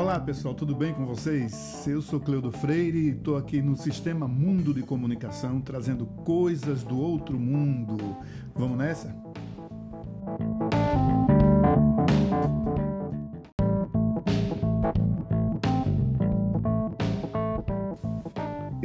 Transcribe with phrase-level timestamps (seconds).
[0.00, 1.86] Olá pessoal, tudo bem com vocês?
[1.86, 6.98] Eu sou Cleudo Freire e estou aqui no Sistema Mundo de Comunicação trazendo coisas do
[6.98, 8.16] outro mundo.
[8.54, 9.14] Vamos nessa?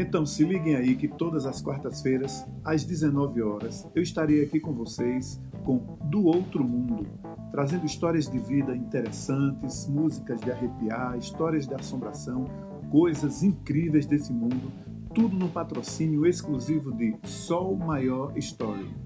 [0.08, 4.72] Então se liguem aí que todas as quartas-feiras, às 19 horas, eu estarei aqui com
[4.72, 7.08] vocês com Do Outro Mundo,
[7.52, 12.46] trazendo histórias de vida interessantes, músicas de arrepiar, histórias de assombração,
[12.92, 14.72] coisas incríveis desse mundo,
[15.12, 19.05] tudo no patrocínio exclusivo de Sol Maior Story.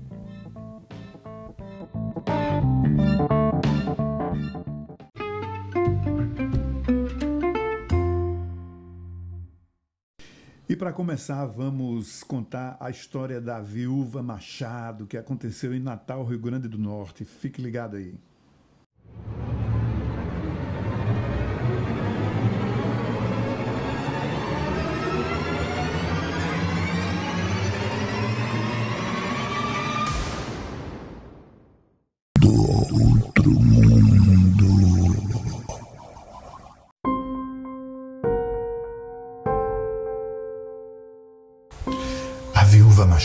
[10.80, 16.70] Para começar, vamos contar a história da viúva Machado, que aconteceu em Natal, Rio Grande
[16.70, 17.26] do Norte.
[17.26, 18.18] Fique ligado aí.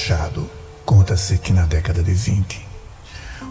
[0.05, 0.50] Machado,
[0.84, 2.69] conta-se que na década de 20,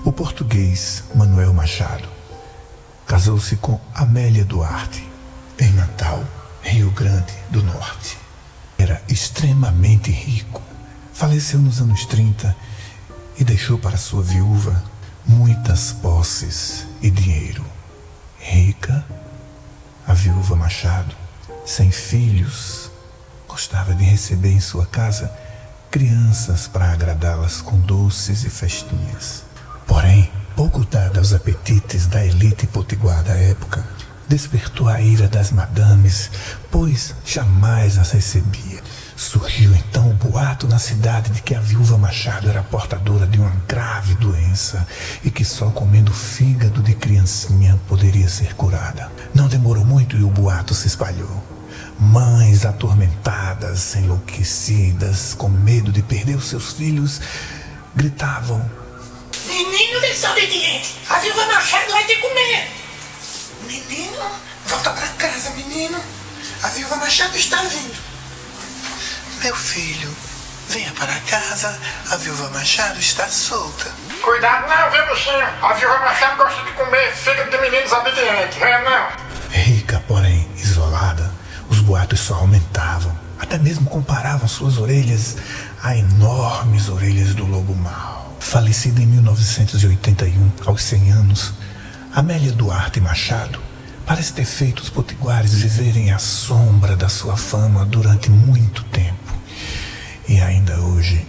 [0.05, 2.07] o português Manuel Machado
[3.07, 5.03] casou-se com Amélia Duarte,
[5.59, 6.23] em Natal,
[6.61, 8.19] Rio Grande do Norte.
[8.77, 10.61] Era extremamente rico,
[11.11, 12.55] faleceu nos anos 30
[13.39, 14.83] e deixou para sua viúva
[15.25, 17.65] muitas posses e dinheiro.
[18.37, 19.03] Rica,
[20.05, 21.15] a viúva Machado,
[21.65, 22.91] sem filhos,
[23.47, 25.35] gostava de receber em sua casa
[25.93, 29.43] crianças para agradá-las com doces e festinhas.
[29.85, 33.85] Porém, pouco dada aos apetites da elite potiguar da época,
[34.27, 36.31] despertou a ira das madames,
[36.71, 38.81] pois jamais as recebia.
[39.15, 43.55] Surgiu então o boato na cidade de que a viúva Machado era portadora de uma
[43.67, 44.87] grave doença
[45.23, 49.11] e que só comendo fígado de criancinha poderia ser curada.
[49.31, 51.52] Não demorou muito e o boato se espalhou.
[52.11, 57.21] Mães atormentadas, enlouquecidas, com medo de perder os seus filhos,
[57.95, 58.69] gritavam:
[59.47, 62.69] Menino desobediente, a viúva Machado vai te comer!
[63.65, 64.21] Menino,
[64.67, 65.97] volta para casa, menino.
[66.61, 67.95] A viúva Machado está vindo.
[69.41, 70.13] Meu filho,
[70.69, 71.79] venha para casa,
[72.11, 73.89] a viúva Machado está solta.
[74.21, 75.47] Cuidado não, viu, bichinho?
[75.61, 79.07] A viúva Machado gosta de comer fígado de menino desobediente, é não?
[79.49, 81.32] Rica, porém isolada,
[81.83, 83.11] boatos só aumentavam.
[83.39, 85.37] Até mesmo comparavam suas orelhas
[85.81, 88.35] a enormes orelhas do lobo mau.
[88.39, 91.53] Falecida em 1981, aos 100 anos,
[92.13, 93.59] Amélia Duarte Machado
[94.05, 99.33] parece ter feito os potiguares viverem à sombra da sua fama durante muito tempo.
[100.27, 101.25] E ainda hoje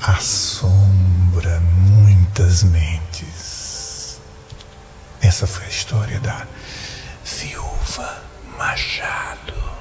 [0.00, 4.20] assombra muitas mentes.
[5.20, 6.46] Essa foi a história da
[7.24, 8.22] viúva
[8.56, 9.75] Machado.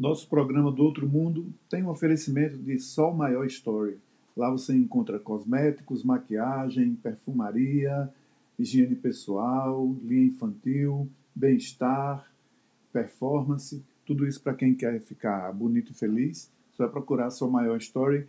[0.00, 3.98] Nosso programa do Outro Mundo tem um oferecimento de Sol Maior Story.
[4.34, 8.08] Lá você encontra cosméticos, maquiagem, perfumaria,
[8.58, 12.32] higiene pessoal, linha infantil, bem-estar,
[12.90, 16.50] performance, tudo isso para quem quer ficar bonito e feliz.
[16.72, 18.26] Só é procurar Sol Maior Story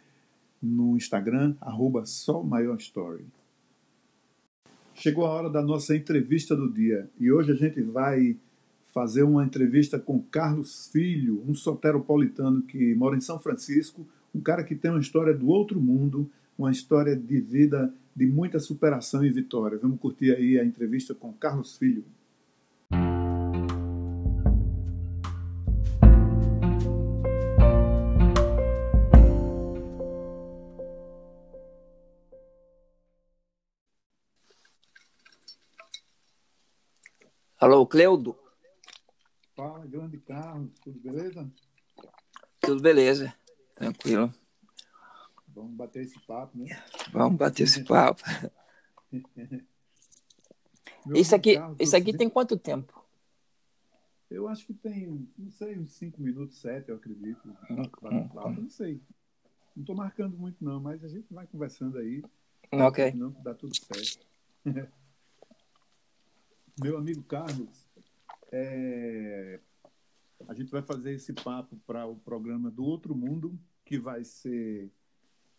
[0.61, 3.23] no Instagram, arroba Sol Maior Story.
[4.93, 8.35] Chegou a hora da nossa entrevista do dia e hoje a gente vai
[8.93, 14.05] fazer uma entrevista com Carlos Filho, um soteropolitano que mora em São Francisco,
[14.35, 18.59] um cara que tem uma história do outro mundo, uma história de vida de muita
[18.59, 19.77] superação e vitória.
[19.81, 22.03] Vamos curtir aí a entrevista com Carlos Filho.
[37.57, 38.35] Alô, Cleudo?
[39.61, 41.47] Fala, grande Carlos, tudo beleza?
[42.59, 43.31] Tudo beleza,
[43.75, 44.33] tranquilo.
[45.49, 46.65] Vamos bater esse papo, né?
[47.13, 48.23] Vamos bater esse papo.
[51.13, 53.05] isso aqui, Carlos, isso aqui tem quanto tempo?
[54.31, 57.55] Eu acho que tem, não sei, uns 5 minutos, 7, eu acredito.
[57.69, 58.99] Não sei.
[59.75, 62.23] Não estou marcando muito, não, mas a gente vai conversando aí.
[62.71, 63.11] Ok.
[63.11, 64.25] Não, dá tudo certo.
[66.81, 67.90] Meu amigo Carlos,
[68.51, 69.59] é,
[70.47, 74.91] a gente vai fazer esse papo para o programa do Outro Mundo, que vai ser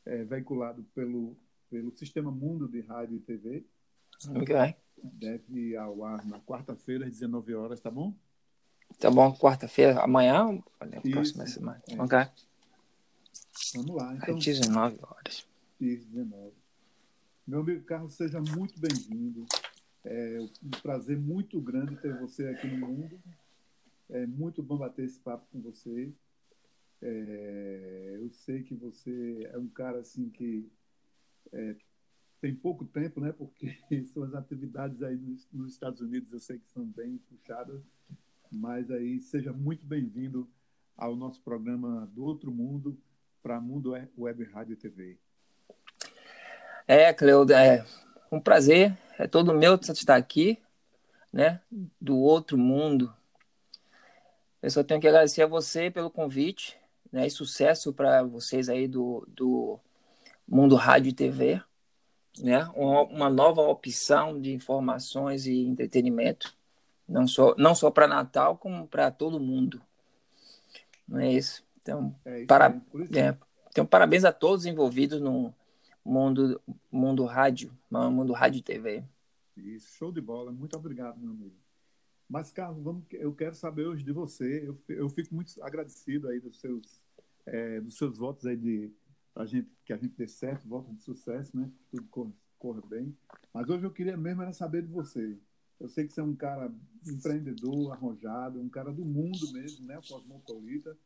[0.04, 1.36] é, veiculado pelo,
[1.70, 3.64] pelo Sistema Mundo de Rádio e TV.
[4.36, 4.74] Ok.
[5.02, 8.14] Deve ir ao ar na quarta-feira, às 19 horas, tá bom?
[8.98, 10.62] Tá bom, quarta-feira, amanhã?
[11.02, 11.10] Isso.
[11.10, 11.82] próxima semana.
[11.88, 12.00] É.
[12.00, 12.18] Ok.
[13.74, 14.12] Vamos lá.
[14.12, 15.46] Às Então, 19 horas.
[15.80, 16.52] Isso, 19.
[17.46, 19.46] Meu amigo Carlos, seja muito bem-vindo.
[20.04, 23.20] É um prazer muito grande ter você aqui no mundo.
[24.10, 26.12] É muito bom bater esse papo com você.
[27.00, 30.68] É, eu sei que você é um cara assim que
[31.52, 31.76] é,
[32.40, 33.32] tem pouco tempo, né?
[33.32, 33.76] Porque
[34.12, 37.80] suas atividades aí nos, nos Estados Unidos eu sei que são bem puxadas.
[38.50, 40.50] Mas aí seja muito bem-vindo
[40.96, 42.98] ao nosso programa do Outro Mundo
[43.42, 45.16] para Mundo Web Rádio TV.
[46.86, 47.84] É, Cleuda, é
[48.32, 48.96] um prazer.
[49.18, 50.58] É todo meu estar aqui,
[51.32, 51.60] né?
[52.00, 53.14] Do outro mundo.
[54.62, 56.76] Eu só tenho que agradecer a você pelo convite,
[57.12, 57.26] né?
[57.26, 59.78] E sucesso para vocês aí do, do
[60.48, 61.62] Mundo Rádio e TV,
[62.38, 62.64] né?
[62.74, 66.56] Uma, nova opção de informações e entretenimento,
[67.06, 69.80] não só não só para Natal, como para todo mundo.
[71.06, 71.62] Não é isso?
[71.80, 72.80] Então, É isso Para-
[73.14, 73.36] é,
[73.68, 75.52] então parabéns a todos envolvidos no
[76.04, 76.60] mundo
[76.90, 79.04] mundo rádio, mundo rádio TV.
[79.56, 80.50] Isso, show de bola.
[80.50, 81.56] Muito obrigado, meu amigo.
[82.28, 84.66] Mas, Carlos, vamos, eu quero saber hoje de você.
[84.66, 87.02] Eu, eu fico muito agradecido aí dos seus,
[87.44, 88.90] é, dos seus votos aí de
[89.34, 91.70] pra gente, que a gente dê certo, votos de sucesso, né?
[91.78, 93.16] Que tudo corra, corra bem.
[93.52, 95.38] Mas hoje eu queria mesmo era saber de você.
[95.78, 96.72] Eu sei que você é um cara
[97.06, 100.00] empreendedor, arrojado, um cara do mundo mesmo, né?
[100.08, 100.96] Cosmopolita.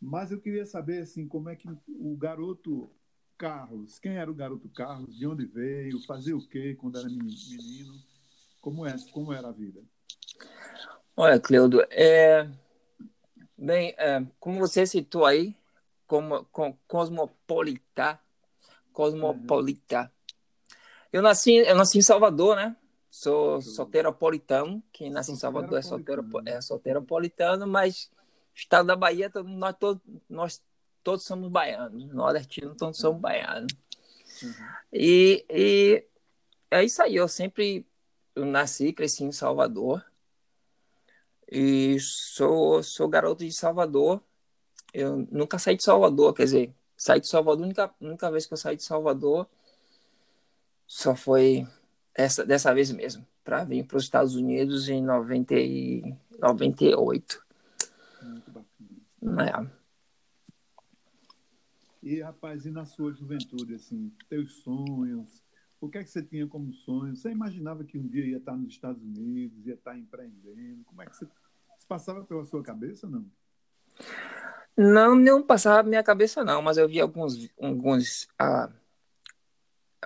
[0.00, 2.90] Mas eu queria saber, assim, como é que o garoto
[3.36, 7.36] Carlos, quem era o garoto Carlos, de onde veio, fazia o quê quando era meni-
[7.50, 7.94] menino,
[8.60, 9.82] como, é, como era a vida?
[11.16, 12.48] Olha, Cleudo, é...
[13.56, 15.56] bem, é, como você citou aí,
[16.06, 18.20] como, com, cosmopolita,
[18.92, 20.10] cosmopolita.
[21.12, 22.76] Eu nasci, eu nasci em Salvador, né?
[23.10, 28.10] Sou solteropolitano, quem nasce em Salvador é solteiro, é solteropolitano, mas
[28.52, 30.60] estado da Bahia, nós todos, nós
[31.04, 33.72] todos somos baianos, nordestinos todos somos baianos.
[34.42, 34.52] Uhum.
[34.92, 36.04] E, e
[36.70, 37.86] é isso aí, eu sempre
[38.34, 40.04] eu nasci, cresci em Salvador.
[41.50, 44.22] E sou, sou garoto de Salvador.
[44.92, 48.54] Eu nunca saí de Salvador, quer dizer, saí de Salvador, a única, única vez que
[48.54, 49.48] eu saí de Salvador
[50.86, 51.66] só foi
[52.14, 57.44] essa, dessa vez mesmo, para vir para os Estados Unidos em 90 e 98.
[58.22, 59.64] Muito bacana.
[59.64, 59.70] Né?
[62.04, 65.42] E, rapaz, e na sua juventude, assim, teus sonhos,
[65.80, 67.16] o que é que você tinha como sonho?
[67.16, 70.84] Você imaginava que um dia ia estar nos Estados Unidos, ia estar empreendendo?
[70.84, 71.24] Como é que você...
[71.24, 73.24] Isso passava pela sua cabeça, não?
[74.76, 78.70] Não, não passava na minha cabeça, não, mas eu vi alguns, alguns, ah,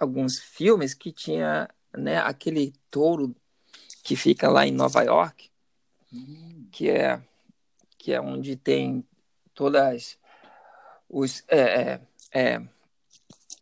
[0.01, 3.35] alguns filmes que tinha né, aquele touro
[4.05, 5.51] que fica lá em Nova York,
[6.13, 7.22] Hum, que é,
[7.99, 9.06] que é onde tem
[9.55, 10.19] todas
[11.08, 12.00] os é, é,
[12.32, 12.62] é,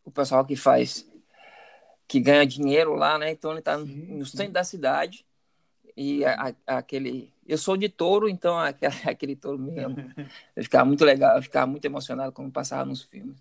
[0.05, 1.07] o pessoal que faz
[2.09, 3.31] que ganha dinheiro lá, né?
[3.31, 5.27] Então ele está no centro da cidade
[5.97, 9.97] e a- a- aquele eu sou de touro, então aquele, aquele touro mesmo
[10.55, 13.37] eu ficava muito legal, eu ficava muito emocionado quando passava nos filmes.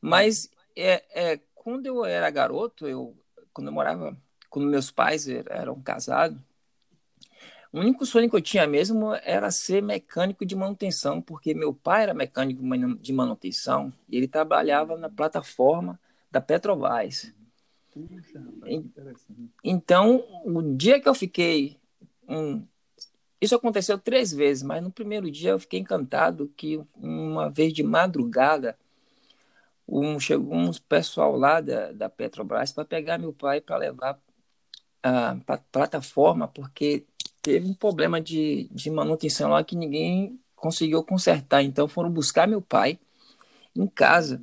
[0.00, 3.16] Mas é, é, quando eu era garoto, eu
[3.52, 4.16] quando eu morava,
[4.50, 6.38] quando meus pais er- eram casados,
[7.76, 12.04] o único sonho que eu tinha mesmo era ser mecânico de manutenção, porque meu pai
[12.04, 12.62] era mecânico
[12.98, 17.34] de manutenção e ele trabalhava na plataforma da Petrobras.
[17.92, 18.82] Puxa, rapaz.
[19.62, 21.76] Então, o dia que eu fiquei.
[22.26, 22.66] um,
[23.38, 27.82] isso aconteceu três vezes, mas no primeiro dia eu fiquei encantado que uma vez de
[27.82, 28.74] madrugada
[29.86, 34.18] um, chegou um pessoal lá da, da Petrobras para pegar meu pai para levar
[35.44, 37.04] para a plataforma, porque
[37.46, 41.62] teve um problema de, de manutenção lá que ninguém conseguiu consertar.
[41.62, 42.98] Então foram buscar meu pai
[43.72, 44.42] em casa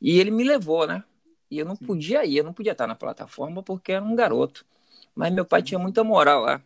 [0.00, 1.02] e ele me levou, né?
[1.50, 4.64] E eu não podia ir, eu não podia estar na plataforma porque era um garoto.
[5.12, 6.62] Mas meu pai tinha muita moral lá.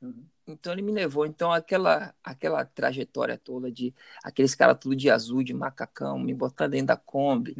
[0.00, 0.24] Uhum.
[0.48, 1.24] Então ele me levou.
[1.24, 6.66] Então aquela aquela trajetória toda de aqueles caras tudo de azul, de macacão, me botar
[6.66, 7.54] dentro da Kombi,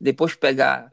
[0.00, 0.90] depois pegar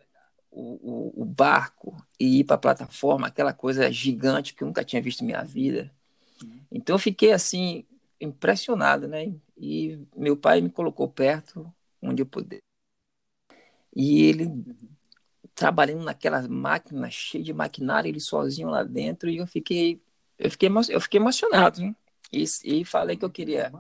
[0.60, 4.84] o, o, o barco e ir para a plataforma, aquela coisa gigante que eu nunca
[4.84, 5.92] tinha visto na minha vida.
[6.72, 7.86] Então eu fiquei assim
[8.20, 9.34] impressionado, né?
[9.58, 12.60] E meu pai me colocou perto onde eu puder.
[13.96, 14.52] E ele
[15.56, 20.02] trabalhando naquela máquina cheia de maquinário, ele sozinho lá dentro, e eu fiquei
[20.38, 21.96] eu fiquei eu fiquei emocionado, né?
[22.32, 23.72] E, e falei que eu queria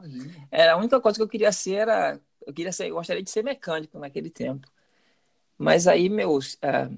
[0.51, 3.29] era a única coisa que eu queria ser era eu queria ser eu gostaria de
[3.29, 4.67] ser mecânico naquele tempo.
[5.59, 6.97] Mas aí meus uh,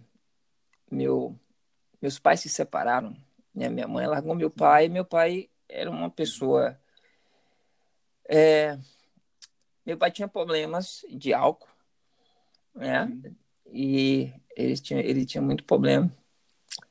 [0.89, 1.38] meu
[2.01, 3.18] meus pais se separaram,
[3.53, 3.68] né?
[3.68, 6.80] Minha mãe largou meu pai, meu pai era uma pessoa
[8.30, 8.77] é,
[9.86, 11.68] meu pai tinha problemas de álcool,
[12.74, 13.12] né?
[13.65, 16.10] E ele tinha, ele tinha muito problema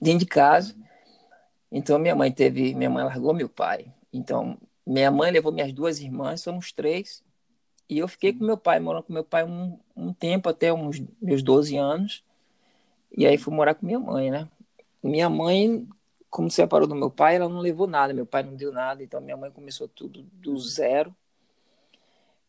[0.00, 0.76] dentro de casa.
[1.70, 3.90] Então minha mãe teve, minha mãe largou meu pai.
[4.12, 7.22] Então minha mãe levou minhas duas irmãs, somos três.
[7.90, 11.02] E eu fiquei com meu pai, morando com meu pai um, um tempo, até uns
[11.20, 12.22] meus 12 anos.
[13.10, 14.48] E aí fui morar com minha mãe, né?
[15.02, 15.88] Minha mãe,
[16.30, 18.14] como se separou do meu pai, ela não levou nada.
[18.14, 19.02] Meu pai não deu nada.
[19.02, 21.12] Então minha mãe começou tudo do zero.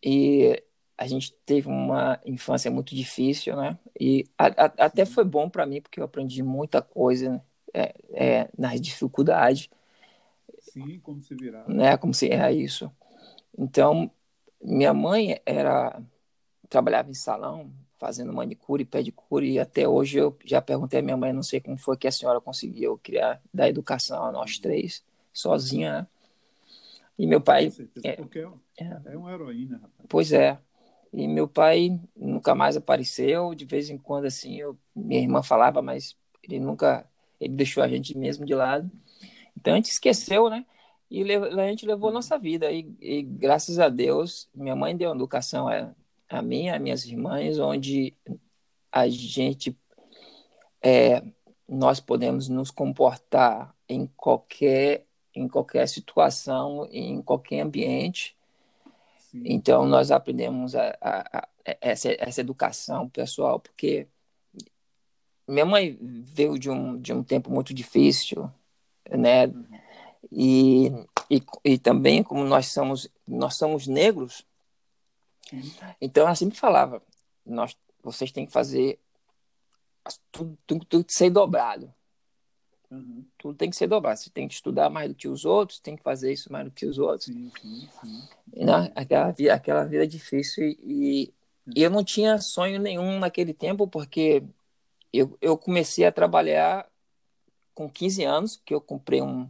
[0.03, 0.61] E
[0.95, 3.79] a gente teve uma infância muito difícil, né?
[3.99, 7.41] E a, a, até foi bom para mim, porque eu aprendi muita coisa né?
[7.73, 9.69] é, é, nas dificuldades.
[10.59, 11.67] Sim, como se virar.
[11.67, 11.97] Né?
[11.97, 12.91] Como se era isso.
[13.57, 14.11] Então,
[14.63, 16.01] minha mãe era
[16.69, 21.17] trabalhava em salão, fazendo manicure e pedicure, e até hoje eu já perguntei à minha
[21.17, 25.03] mãe, não sei como foi que a senhora conseguiu criar, dar educação a nós três,
[25.33, 26.07] sozinha, né?
[27.21, 27.71] E meu pai.
[28.03, 28.39] É, porque
[28.79, 30.07] é, é uma heroína, rapaz.
[30.09, 30.57] Pois é.
[31.13, 33.53] E meu pai nunca mais apareceu.
[33.53, 37.05] De vez em quando, assim, eu, minha irmã falava, mas ele nunca.
[37.39, 38.89] Ele deixou a gente mesmo de lado.
[39.55, 40.65] Então a gente esqueceu, né?
[41.11, 42.71] E a gente levou a nossa vida.
[42.71, 45.93] E, e, graças a Deus, minha mãe deu educação a,
[46.29, 48.15] a mim, a minhas irmãs, onde
[48.89, 49.77] a gente.
[50.81, 51.21] É,
[51.67, 58.35] nós podemos nos comportar em qualquer em qualquer situação, em qualquer ambiente.
[59.17, 59.43] Sim.
[59.45, 61.47] Então, nós aprendemos a, a, a,
[61.79, 64.07] essa, essa educação pessoal, porque
[65.47, 68.51] minha mãe veio de um, de um tempo muito difícil,
[69.09, 69.47] né?
[69.47, 69.70] Uhum.
[70.31, 70.87] E,
[71.29, 74.45] e, e também, como nós somos, nós somos negros,
[75.99, 77.01] então ela sempre falava:
[77.45, 78.99] nós, vocês têm que fazer
[80.31, 81.91] tudo, tudo, tudo ser dobrado.
[82.89, 83.25] Uhum.
[83.37, 84.19] Tudo tem que ser dobrado.
[84.19, 86.71] Você tem que estudar mais do que os outros, tem que fazer isso mais do
[86.71, 87.25] que os outros.
[87.25, 87.51] Sim,
[88.01, 88.27] sim.
[88.53, 88.91] Né?
[88.95, 90.75] Aquela, vida, aquela vida difícil.
[90.83, 91.33] E,
[91.73, 94.43] e eu não tinha sonho nenhum naquele tempo, porque
[95.13, 96.89] eu, eu comecei a trabalhar
[97.73, 99.49] com 15 anos, que eu comprei um.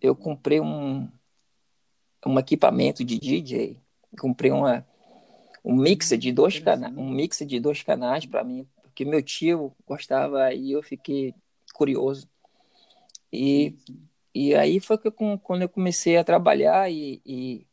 [0.00, 1.08] Eu comprei um,
[2.26, 3.76] um equipamento de DJ.
[4.18, 4.86] Comprei uma,
[5.64, 9.74] um mixer de dois canais, um mixer de dois canais para mim, porque meu tio
[9.86, 11.34] gostava e eu fiquei
[11.74, 12.28] curioso.
[13.32, 13.76] E,
[14.34, 17.66] e aí foi que eu, quando eu comecei a trabalhar e, e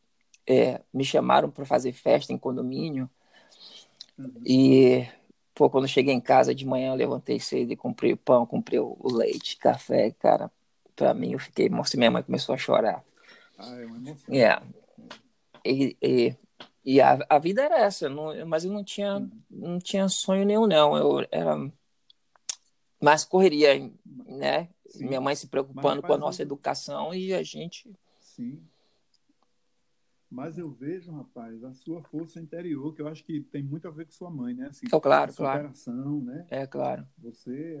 [0.46, 3.10] é, me chamaram para fazer festa em condomínio.
[4.16, 4.32] Uhum.
[4.46, 5.06] E
[5.54, 8.46] pô, quando eu cheguei em casa de manhã, eu levantei cedo e comprei o pão,
[8.46, 10.50] comprei o leite, café, cara.
[10.98, 13.04] Para mim, eu fiquei, mostra minha mãe começou a chorar.
[13.56, 14.34] Ah, é uma emoção.
[14.34, 14.60] É.
[15.64, 16.36] E, e,
[16.84, 19.30] e a, a vida era essa, não, mas eu não tinha, uhum.
[19.48, 20.96] não tinha sonho nenhum, não.
[20.96, 21.70] Eu era
[23.00, 23.92] mais correria,
[24.26, 24.68] né?
[24.88, 25.06] Sim.
[25.06, 27.88] Minha mãe se preocupando com a nossa educação e a gente.
[28.20, 28.60] Sim.
[30.28, 33.90] Mas eu vejo, rapaz, a sua força interior, que eu acho que tem muito a
[33.92, 34.66] ver com sua mãe, né?
[34.66, 35.72] Assim, oh, claro, claro.
[36.24, 36.44] né?
[36.50, 37.06] É, claro.
[37.18, 37.78] Você.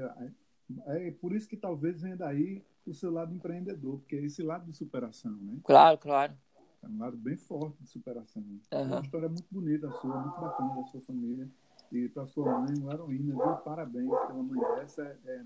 [0.86, 4.42] É, é por isso que talvez venha daí o seu lado empreendedor, porque é esse
[4.42, 5.58] lado de superação, né?
[5.64, 6.32] Claro, claro.
[6.82, 8.42] É um lado bem forte de superação.
[8.42, 8.60] Uhum.
[8.70, 11.48] É uma história muito bonita a sua, muito bacana da sua família.
[11.90, 13.56] E para sua mãe, uma heroína, viu?
[13.56, 15.02] Parabéns pela mãe dessa.
[15.24, 15.44] É,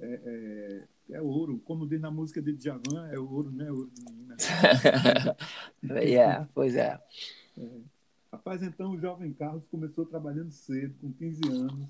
[0.00, 1.60] é, é, é, ouro.
[1.64, 3.70] Como diz na música de Djavan, é ouro, né?
[3.70, 4.36] Ouro de menina.
[6.02, 7.00] yeah, pois é.
[7.58, 7.80] é.
[8.32, 11.88] Rapaz, então o jovem Carlos começou trabalhando cedo, com 15 anos.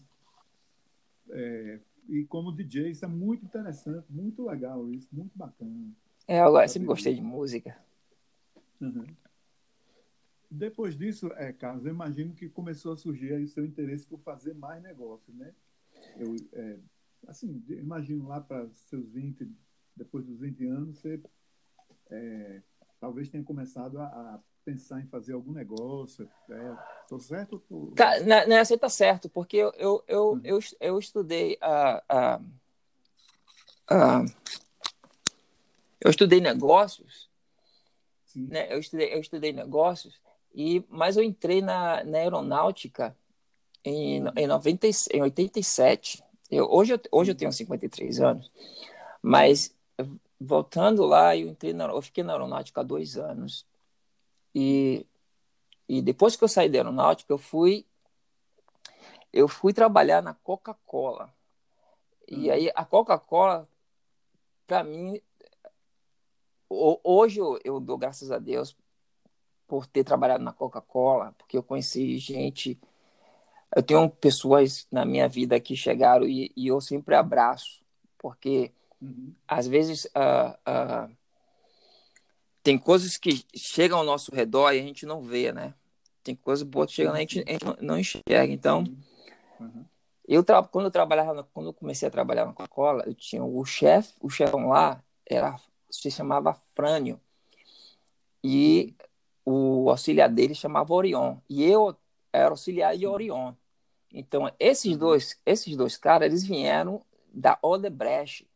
[1.30, 5.92] É, e como DJ, isso é muito interessante, muito legal isso, muito bacana.
[6.26, 7.76] É, eu sempre gostei de música.
[8.80, 9.04] Uhum.
[10.50, 14.18] Depois disso, é, Carlos, eu imagino que começou a surgir aí o seu interesse por
[14.20, 15.52] fazer mais negócios, né?
[16.16, 16.78] Eu, é,
[17.26, 19.50] assim, imagino lá para seus 20,
[19.94, 21.20] depois dos 20 anos, você
[22.10, 22.62] é,
[22.98, 26.28] talvez tenha começado a, a, pensar em fazer algum negócio.
[27.02, 27.58] Estou é, certo?
[27.66, 27.92] Tô...
[27.96, 30.40] Tá, nessa está certo, porque eu, eu, eu, uhum.
[30.44, 32.40] eu, eu estudei a, a,
[33.88, 34.25] a,
[35.98, 37.30] eu estudei negócios,
[38.37, 38.70] né?
[38.70, 40.20] eu, estudei, eu estudei negócios
[40.54, 43.16] e, mas eu entrei na, na aeronáutica
[43.82, 46.22] em, em, 90, em 87.
[46.50, 48.52] Eu, hoje, eu, hoje eu tenho 53 anos,
[49.22, 49.75] mas
[50.38, 53.66] voltando lá, eu entrei na, eu fiquei na aeronáutica há dois anos.
[54.60, 55.06] E,
[55.88, 57.86] e depois que eu saí da aeronáutica, eu fui
[59.32, 61.32] eu fui trabalhar na Coca-Cola.
[62.26, 62.52] E hum.
[62.52, 63.68] aí a Coca-Cola,
[64.66, 65.20] para mim,
[66.68, 68.76] hoje eu, eu dou graças a Deus
[69.68, 72.80] por ter trabalhado na Coca-Cola, porque eu conheci gente.
[73.76, 77.84] Eu tenho pessoas na minha vida que chegaram e, e eu sempre abraço,
[78.16, 79.32] porque uhum.
[79.46, 81.17] às vezes uh, uh,
[82.68, 85.72] tem coisas que chegam ao nosso redor e a gente não vê, né?
[86.22, 88.52] Tem coisas boas que chegam e a gente, a gente não enxerga.
[88.52, 88.84] Então,
[89.58, 89.87] uhum.
[90.28, 94.12] eu quando eu trabalhava, quando eu comecei a trabalhar na Coca-Cola, eu tinha o chefe,
[94.20, 95.58] o chefão lá era
[95.88, 97.18] se chamava Frânio.
[98.44, 98.94] E
[99.46, 101.38] o auxiliar dele chamava Orion.
[101.48, 101.96] E eu
[102.30, 103.54] era auxiliar de Orion.
[104.12, 104.98] Então, esses uhum.
[104.98, 108.46] dois, esses dois caras, eles vieram da Odebrecht.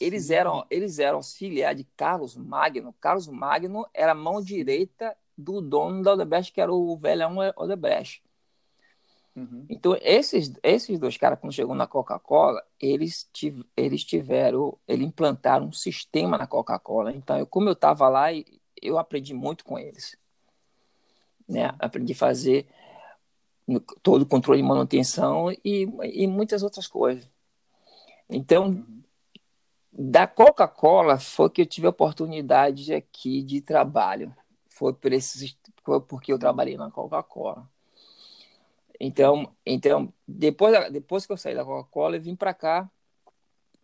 [0.00, 2.94] Eles eram, eles eram auxiliar de Carlos Magno.
[3.00, 8.22] Carlos Magno era a mão direita do dono da Odebrecht, que era o velhão Odebrecht.
[9.36, 9.66] Uhum.
[9.68, 15.66] Então, esses, esses dois caras, quando chegou na Coca-Cola, eles, tiv eles tiveram, eles implantaram
[15.66, 17.12] um sistema na Coca-Cola.
[17.12, 18.28] Então, eu, como eu estava lá,
[18.80, 20.16] eu aprendi muito com eles.
[21.46, 21.66] Né?
[21.78, 22.66] Aprendi a fazer
[24.02, 27.28] todo o controle de manutenção e, e muitas outras coisas.
[28.30, 28.95] Então, uhum.
[29.98, 34.34] Da Coca-Cola foi que eu tive a oportunidade aqui de trabalho.
[34.66, 37.66] Foi, por esses, foi porque eu trabalhei na Coca-Cola.
[39.00, 42.90] Então, então depois, depois que eu saí da Coca-Cola, eu vim para cá.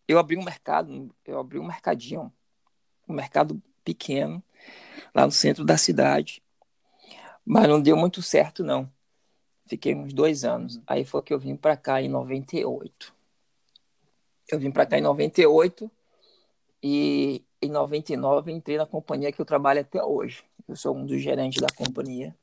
[0.07, 2.31] Eu abri um mercado, eu abri um mercadinho,
[3.09, 4.43] um mercado pequeno,
[5.15, 6.43] lá no centro da cidade.
[7.43, 8.91] Mas não deu muito certo, não.
[9.65, 10.77] Fiquei uns dois anos.
[10.77, 10.83] Uhum.
[10.87, 13.15] Aí foi que eu vim para cá em 98.
[14.49, 15.91] Eu vim para cá em 98
[16.83, 20.45] e em 99 entrei na companhia que eu trabalho até hoje.
[20.69, 22.35] Eu sou um dos gerentes da companhia.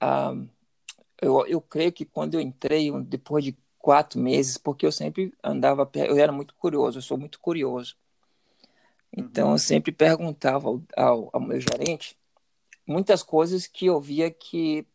[0.00, 0.34] Ah,
[1.20, 5.88] eu, eu creio que quando eu entrei, depois de quatro meses, porque eu sempre andava,
[5.94, 7.96] eu era muito curioso, eu sou muito curioso.
[9.16, 9.58] Então, eu uhum.
[9.58, 12.16] sempre perguntava ao, ao, ao meu gerente
[12.86, 14.86] muitas coisas que eu via que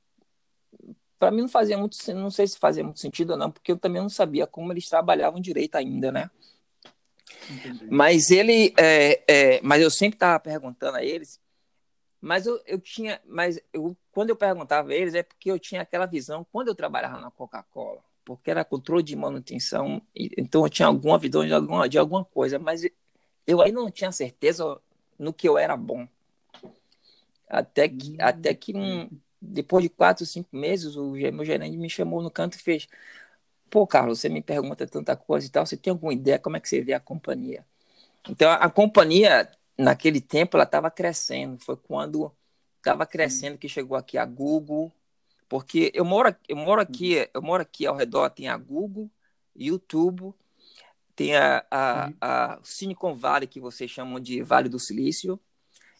[1.20, 3.78] para mim não fazia muito não sei se fazia muito sentido ou não porque eu
[3.78, 6.32] também não sabia como eles trabalhavam direito ainda né
[7.50, 7.88] Entendi.
[7.90, 11.42] mas ele é, é, mas eu sempre estava perguntando a eles
[12.22, 15.82] mas eu, eu tinha, mas eu, quando eu perguntava a eles, é porque eu tinha
[15.82, 20.88] aquela visão quando eu trabalhava na Coca-Cola, porque era controle de manutenção, então eu tinha
[20.88, 22.88] alguma visão de alguma, de alguma coisa, mas
[23.48, 24.80] eu ainda não tinha certeza
[25.18, 26.08] no que eu era bom.
[27.50, 28.18] Até que, hum.
[28.20, 29.10] até que um,
[29.42, 32.88] depois de quatro, cinco meses, o meu gerente me chamou no canto e fez:
[33.72, 36.60] Pô, Carlos, você me pergunta tanta coisa e tal, você tem alguma ideia como é
[36.60, 37.66] que você vê a companhia?
[38.30, 41.58] Então, a, a companhia naquele tempo ela estava crescendo.
[41.58, 42.32] Foi quando
[42.78, 44.92] estava crescendo que chegou aqui a Google,
[45.48, 49.10] porque eu moro, eu moro aqui, eu moro aqui ao redor tem a Google,
[49.56, 50.34] YouTube,
[51.16, 55.40] tem a, a, a Silicon Valley que vocês chamam de Vale do Silício.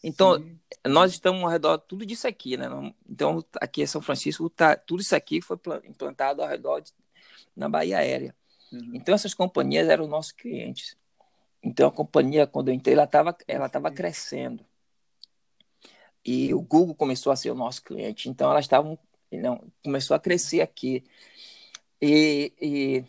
[0.04, 0.58] Então Sim.
[0.86, 2.66] nós estamos ao redor tudo disso aqui, né?
[3.08, 6.92] Então aqui em São Francisco tá tudo isso aqui foi implantado ao redor de,
[7.56, 8.34] na Bahia Aérea.
[8.72, 8.92] Uhum.
[8.94, 10.96] Então essas companhias eram nossos clientes.
[11.62, 14.64] Então a companhia, quando eu entrei, ela estava ela tava crescendo.
[16.24, 18.28] E o Google começou a ser o nosso cliente.
[18.28, 18.98] Então elas estavam.
[19.30, 21.04] Não, começou a crescer aqui.
[22.00, 23.04] E, e,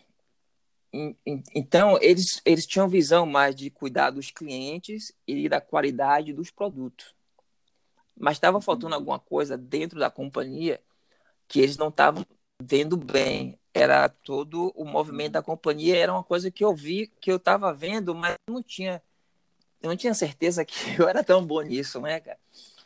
[0.93, 6.49] e, então eles, eles tinham visão mais de cuidar dos clientes e da qualidade dos
[6.51, 7.13] produtos.
[8.15, 10.79] Mas estava faltando alguma coisa dentro da companhia
[11.47, 12.25] que eles não estavam
[12.62, 17.31] vendo bem era todo o movimento da companhia era uma coisa que eu vi que
[17.31, 19.01] eu estava vendo mas não tinha
[19.81, 22.39] eu não tinha certeza que eu era tão bom nisso né cara?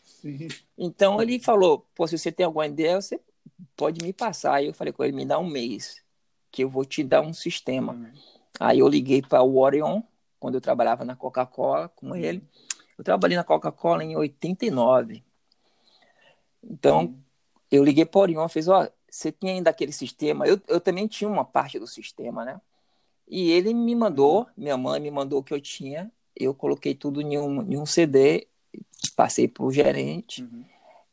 [0.04, 0.47] Sim.
[0.78, 3.19] então ele falou pô se você tem alguma ideia você
[3.76, 4.56] pode me passar.
[4.56, 6.04] Aí eu falei com ele me dá um mês
[6.52, 7.93] que eu vou te dar um sistema.
[7.93, 8.12] Uhum.
[8.60, 10.02] aí eu liguei para o Orion
[10.39, 12.43] quando eu trabalhava na Coca-Cola com ele.
[12.97, 15.23] Eu trabalhei na Coca-Cola em 89
[16.63, 17.15] então
[17.69, 20.45] eu liguei para o Orion fez ó você tinha ainda aquele sistema.
[20.45, 22.62] Eu, eu também tinha uma parte do sistema, né?
[23.27, 26.12] E ele me mandou, minha mãe me mandou o que eu tinha.
[26.36, 28.47] Eu coloquei tudo em um, em um CD,
[29.15, 30.43] passei para o gerente.
[30.43, 30.63] Uhum.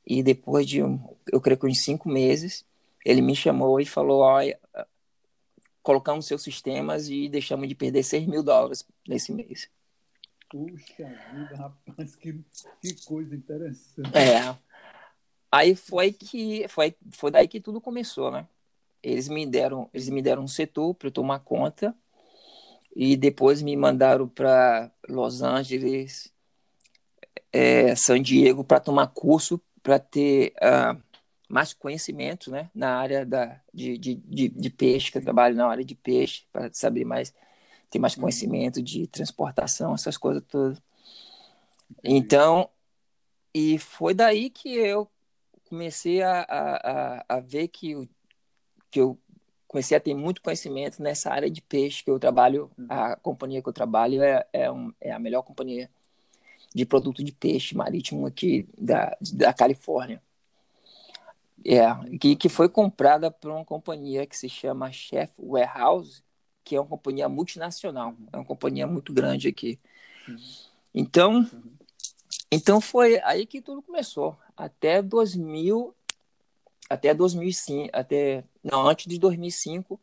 [0.06, 2.62] E depois de, eu creio que uns cinco meses,
[3.06, 4.60] ele me chamou e falou: Olha,
[5.82, 9.70] colocamos seus sistemas e deixamos de perder 6 mil dólares nesse mês.
[10.50, 12.38] Puxa vida, rapaz, que,
[12.82, 14.14] que coisa interessante.
[14.14, 14.54] É.
[15.54, 18.44] Aí foi que foi, foi daí que tudo começou, né?
[19.00, 21.94] Eles me deram, eles me deram um setor para eu tomar conta
[22.96, 26.34] e depois me mandaram para Los Angeles,
[27.52, 31.00] é, San Diego, para tomar curso, para ter uh,
[31.48, 35.68] mais conhecimento né, na área da, de, de, de, de peixe, que eu trabalho na
[35.68, 37.32] área de peixe, para saber mais,
[37.88, 40.82] ter mais conhecimento de transportação, essas coisas todas.
[42.02, 42.68] Então,
[43.54, 45.08] e foi daí que eu
[45.74, 48.08] comecei a, a, a, ver que, eu,
[48.90, 49.18] que eu
[49.66, 52.70] comecei a ter muito conhecimento nessa área de peixe que eu trabalho.
[52.78, 52.86] Uhum.
[52.88, 55.90] A companhia que eu trabalho é, é, um, é a melhor companhia
[56.72, 60.22] de produto de peixe marítimo aqui da, da Califórnia.
[61.66, 66.22] É, que, que foi comprada por uma companhia que se chama Chef Warehouse,
[66.62, 69.78] que é uma companhia multinacional, é uma companhia muito grande aqui.
[70.28, 70.36] Uhum.
[70.94, 71.73] Então, uhum.
[72.54, 74.36] Então foi aí que tudo começou.
[74.56, 75.94] Até 2000,
[76.88, 80.00] até 2005, até não, antes de 2005,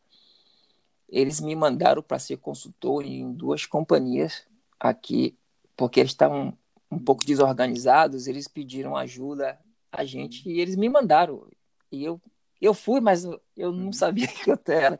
[1.08, 4.44] eles me mandaram para ser consultor em duas companhias
[4.78, 5.36] aqui,
[5.76, 6.56] porque eles estavam
[6.90, 9.58] um pouco desorganizados, eles pediram ajuda
[9.90, 11.46] a gente e eles me mandaram.
[11.90, 12.20] E eu,
[12.60, 13.24] eu fui, mas
[13.56, 13.92] eu não uhum.
[13.92, 14.98] sabia que eu era,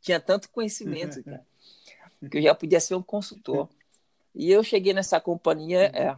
[0.00, 1.46] tinha tanto conhecimento, cara,
[2.30, 3.68] que eu já podia ser um consultor.
[4.34, 6.16] E eu cheguei nessa companhia é,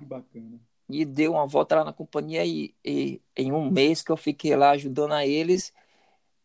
[0.92, 4.55] e dei uma volta lá na companhia e, e, em um mês que eu fiquei
[4.57, 5.72] lá ajudando a eles,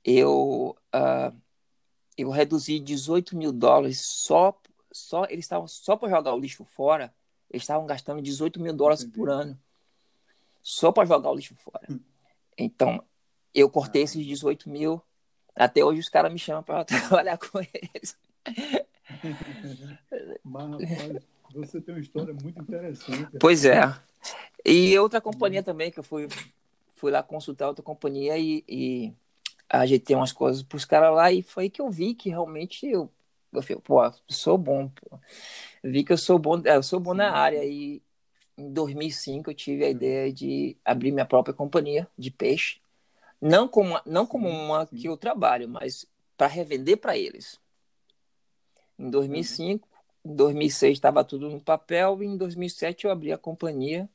[0.03, 1.35] eu, uh,
[2.17, 4.57] eu reduzi 18 mil dólares só,
[4.91, 7.13] só eles estavam só para jogar o lixo fora
[7.49, 9.17] eles estavam gastando 18 mil dólares Entendi.
[9.17, 9.59] por ano
[10.61, 11.87] só para jogar o lixo fora.
[11.89, 11.99] Hum.
[12.57, 13.01] Então,
[13.53, 14.05] eu cortei ah.
[14.05, 15.01] esses 18 mil.
[15.55, 18.17] Até hoje os caras me chamam para trabalhar com eles.
[20.43, 23.37] Mas, rapaz, você tem uma história muito interessante.
[23.39, 23.81] Pois é.
[24.65, 26.27] E outra companhia também, que eu fui,
[26.95, 29.13] fui lá consultar outra companhia e, e
[29.69, 33.09] ajeitei umas coisas para os caras lá e foi que eu vi que realmente eu,
[33.53, 35.19] eu falei, pô, sou bom, pô
[35.83, 38.01] vi que eu sou bom, é, eu sou bom na área e
[38.57, 42.79] em 2005 eu tive a ideia de abrir minha própria companhia de peixe,
[43.41, 47.59] não como não como uma que eu trabalho, mas para revender para eles.
[48.97, 49.87] Em 2005,
[50.27, 54.09] em 2006 estava tudo no papel e em 2007 eu abri a companhia.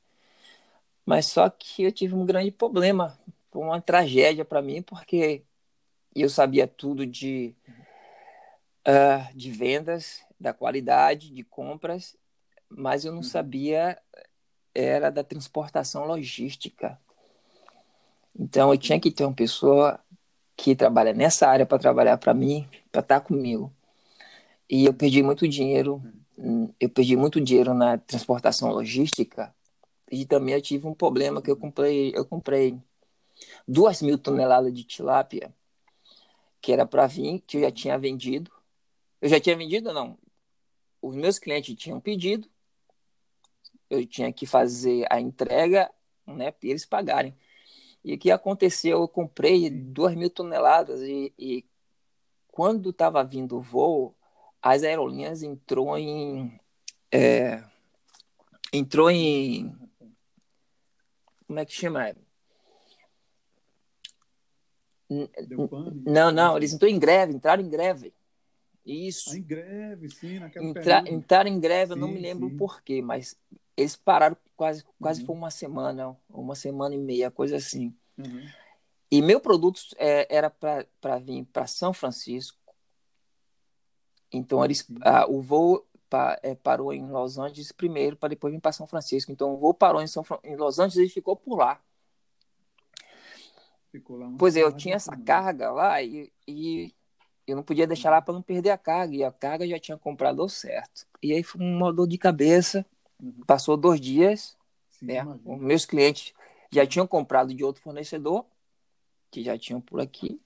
[1.05, 3.18] Mas só que eu tive um grande problema,
[3.51, 5.42] foi uma tragédia para mim porque
[6.14, 7.55] eu sabia tudo de
[8.87, 12.16] uh, de vendas, da qualidade de compras,
[12.68, 13.25] mas eu não uhum.
[13.25, 13.98] sabia
[14.75, 16.98] era da transportação logística.
[18.38, 20.01] Então eu tinha que ter uma pessoa
[20.57, 23.72] que trabalha nessa área para trabalhar para mim, para estar tá comigo.
[24.72, 26.02] E eu perdi muito dinheiro,
[26.80, 29.54] eu perdi muito dinheiro na transportação logística
[30.11, 32.80] e também eu tive um problema que eu comprei, eu comprei
[33.68, 35.54] duas mil toneladas de tilápia
[36.58, 38.50] que era para vir, que eu já tinha vendido.
[39.20, 40.16] Eu já tinha vendido não,
[41.02, 42.48] os meus clientes tinham pedido,
[43.90, 45.92] eu tinha que fazer a entrega,
[46.26, 47.37] né, para eles pagarem.
[48.02, 49.02] E o que aconteceu?
[49.02, 51.62] Eu comprei duas mil toneladas e, e
[52.48, 54.16] quando estava vindo o voo,
[54.62, 56.59] as aerolíneas entrou em
[57.11, 57.62] é,
[58.72, 59.75] entrou em
[61.46, 62.14] como é que chama?
[66.07, 68.14] Não, não, eles entrou em greve, entraram em greve.
[68.85, 69.33] Isso.
[69.33, 72.57] Ah, em greve, sim, naquela Entra, Entrar em greve, sim, eu não me lembro sim.
[72.57, 73.37] por quê, mas
[73.77, 75.27] eles pararam quase, quase uhum.
[75.27, 77.94] foi uma semana, uma semana e meia, coisa assim.
[78.16, 78.46] Uhum.
[79.11, 82.59] E meu produto é, era para vir para São Francisco.
[84.33, 88.61] Então, eles, ah, o voo pa, é, parou em Los Angeles primeiro, para depois vir
[88.61, 89.31] para São Francisco.
[89.31, 91.81] Então, o voo parou em, São, em Los Angeles e ficou por lá.
[93.90, 96.95] Ficou lá pois é, eu tinha essa carga lá e, e
[97.47, 99.99] eu não podia deixar lá para não perder a carga, e a carga já tinha
[99.99, 101.07] comprado certo.
[101.23, 102.87] E aí foi uma dor de cabeça.
[103.21, 103.42] Uhum.
[103.47, 104.57] Passou dois dias,
[104.88, 105.25] Sim, né?
[105.45, 106.33] Os meus clientes
[106.71, 108.45] já tinham comprado de outro fornecedor,
[109.31, 110.40] que já tinham por aqui.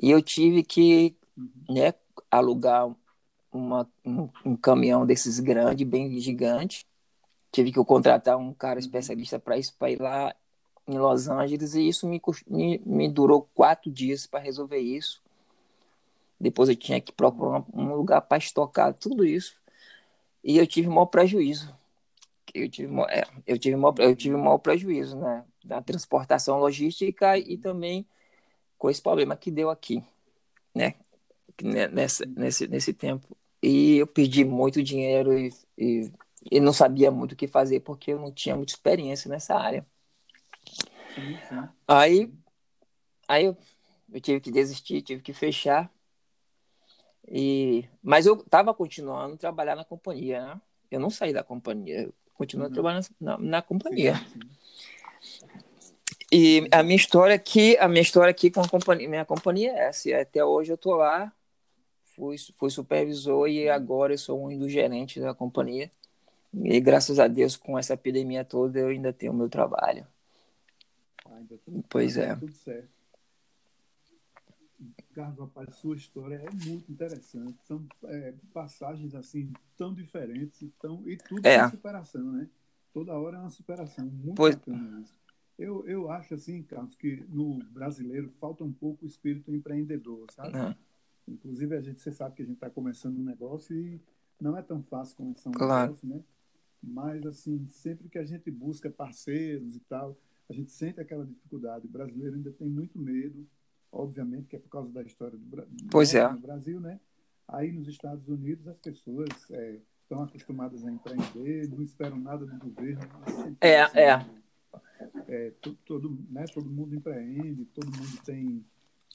[0.00, 1.50] E eu tive que uhum.
[1.70, 1.92] né,
[2.30, 2.90] alugar
[3.52, 6.86] uma, um, um, caminhão desses grandes, bem gigante.
[7.50, 10.34] Tive que contratar um cara especialista para isso, para ir lá
[10.86, 15.22] em Los Angeles, e isso me, me, me durou quatro dias para resolver isso.
[16.40, 19.60] Depois eu tinha que procurar um lugar para estocar tudo isso.
[20.42, 21.74] E eu tive maior prejuízo.
[22.54, 25.44] Eu tive, é, eu tive, maior, eu tive maior prejuízo né?
[25.64, 28.06] na transportação logística e também
[28.78, 30.02] com esse problema que deu aqui,
[30.74, 30.94] né?
[31.62, 33.36] Nessa, nesse, nesse tempo.
[33.62, 36.12] E eu perdi muito dinheiro e, e,
[36.50, 39.84] e não sabia muito o que fazer porque eu não tinha muita experiência nessa área.
[41.86, 42.32] Aí,
[43.26, 43.56] aí eu,
[44.12, 45.90] eu tive que desistir, tive que fechar.
[47.26, 50.60] E, mas eu estava continuando a trabalhar na companhia, né?
[50.90, 52.72] Eu não saí da companhia, eu continuo uhum.
[52.72, 54.16] trabalhando na, na companhia.
[54.16, 54.40] Sim,
[55.20, 55.68] sim.
[56.30, 59.88] E a minha história aqui, a minha história aqui com a companhia, minha companhia é
[59.88, 60.14] essa.
[60.20, 61.32] Até hoje eu tô lá,
[62.18, 65.90] fui, fui supervisor e agora eu sou um dos gerentes da companhia.
[66.52, 70.06] E graças a Deus, com essa epidemia toda, eu ainda tenho o meu trabalho.
[71.24, 71.40] Ah,
[71.88, 72.34] pois é.
[72.34, 72.88] Tudo certo.
[75.14, 77.58] Carlos, rapaz, sua história é muito interessante.
[77.64, 82.48] São é, passagens assim tão diferentes e, tão, e tudo é uma superação, né?
[82.92, 84.06] Toda hora é uma superação.
[84.06, 84.54] Muito pois...
[84.54, 85.18] bacana isso.
[85.58, 90.56] Eu, eu acho assim, Carlos, que no brasileiro falta um pouco o espírito empreendedor, sabe?
[90.56, 90.74] Uhum.
[91.28, 94.00] Inclusive, a gente, você sabe que a gente está começando um negócio e
[94.40, 95.90] não é tão fácil começar um claro.
[95.90, 96.22] negócio, né?
[96.82, 100.16] Mas, assim, sempre que a gente busca parceiros e tal,
[100.48, 101.86] a gente sente aquela dificuldade.
[101.86, 103.46] O brasileiro ainda tem muito medo,
[103.90, 106.28] obviamente, que é por causa da história do, do pois é.
[106.36, 107.00] Brasil, né?
[107.46, 112.58] Aí, nos Estados Unidos, as pessoas é, estão acostumadas a empreender, não esperam nada do
[112.58, 113.02] governo.
[113.60, 114.26] É, é.
[115.28, 118.64] é todo, todo, né, todo mundo empreende, todo mundo tem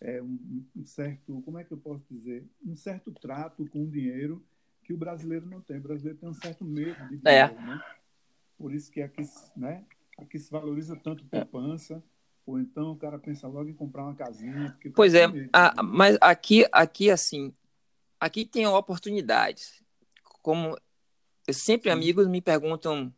[0.02, 3.90] é, um, um, certo, como é que eu posso dizer, um certo trato com o
[3.90, 4.44] dinheiro
[4.84, 5.78] que o brasileiro não tem.
[5.78, 7.48] O brasileiro tem um certo medo de é.
[7.48, 7.76] dinheiro, é.
[7.76, 7.84] né?
[8.58, 9.24] Por isso que aqui,
[9.56, 9.86] né,
[10.18, 12.04] aqui se valoriza tanto poupança,
[12.46, 14.78] ou então o cara pensa logo em comprar uma casinha.
[14.96, 15.90] Pois é, medo, a, né?
[15.92, 17.54] mas aqui, aqui assim,
[18.20, 19.84] aqui tem oportunidades.
[20.42, 20.78] Como
[21.52, 21.94] sempre Sim.
[21.96, 23.14] amigos me perguntam,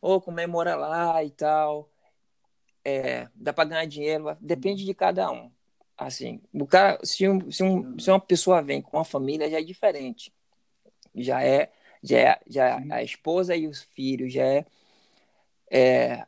[0.00, 1.90] ou oh, como é morar lá e tal,
[2.84, 5.50] é, dá para ganhar dinheiro, depende de cada um.
[5.96, 9.60] Assim, o cara, se, um, se, um, se uma pessoa vem com uma família, já
[9.60, 10.32] é diferente.
[11.14, 11.70] Já é,
[12.02, 14.66] já é, já é a esposa e os filhos, já é,
[15.70, 16.26] é,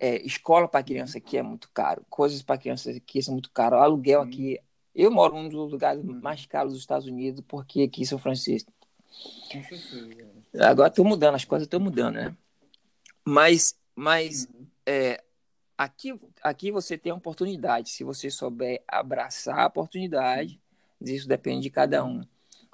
[0.00, 3.76] é escola para criança aqui é muito caro, coisas para crianças aqui são muito caro,
[3.76, 4.28] aluguel Sim.
[4.28, 4.60] aqui.
[4.94, 6.20] Eu moro num dos lugares uhum.
[6.20, 8.72] mais caros dos Estados Unidos, porque aqui em São Francisco.
[10.60, 12.36] Agora estou mudando, as coisas estão mudando, né?
[13.24, 14.66] Mas, mas uhum.
[14.86, 15.23] é,
[15.76, 17.90] aqui, aqui você tem a oportunidade.
[17.90, 20.60] Se você souber abraçar a oportunidade,
[21.00, 22.24] isso depende de cada um.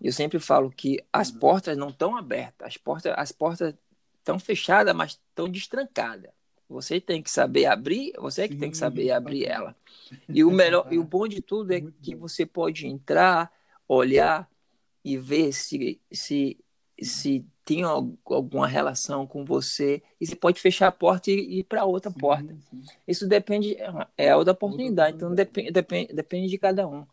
[0.02, 1.38] Eu sempre falo que as uhum.
[1.38, 3.74] portas não estão abertas, as portas, as portas
[4.18, 6.30] estão fechadas, mas estão destrancadas.
[6.68, 9.76] Você tem que saber abrir, você é que Sim, tem que saber abrir ela.
[10.28, 13.52] E o melhor, e o bom de tudo é que você pode entrar,
[13.88, 14.48] olhar
[15.04, 16.56] e ver se se
[17.02, 21.84] se tem alguma relação com você e você pode fechar a porta e ir para
[21.84, 22.56] outra sim, porta.
[22.68, 22.82] Sim.
[23.06, 23.76] Isso depende,
[24.18, 27.06] é a da oportunidade, então depende, depende, depende de cada um.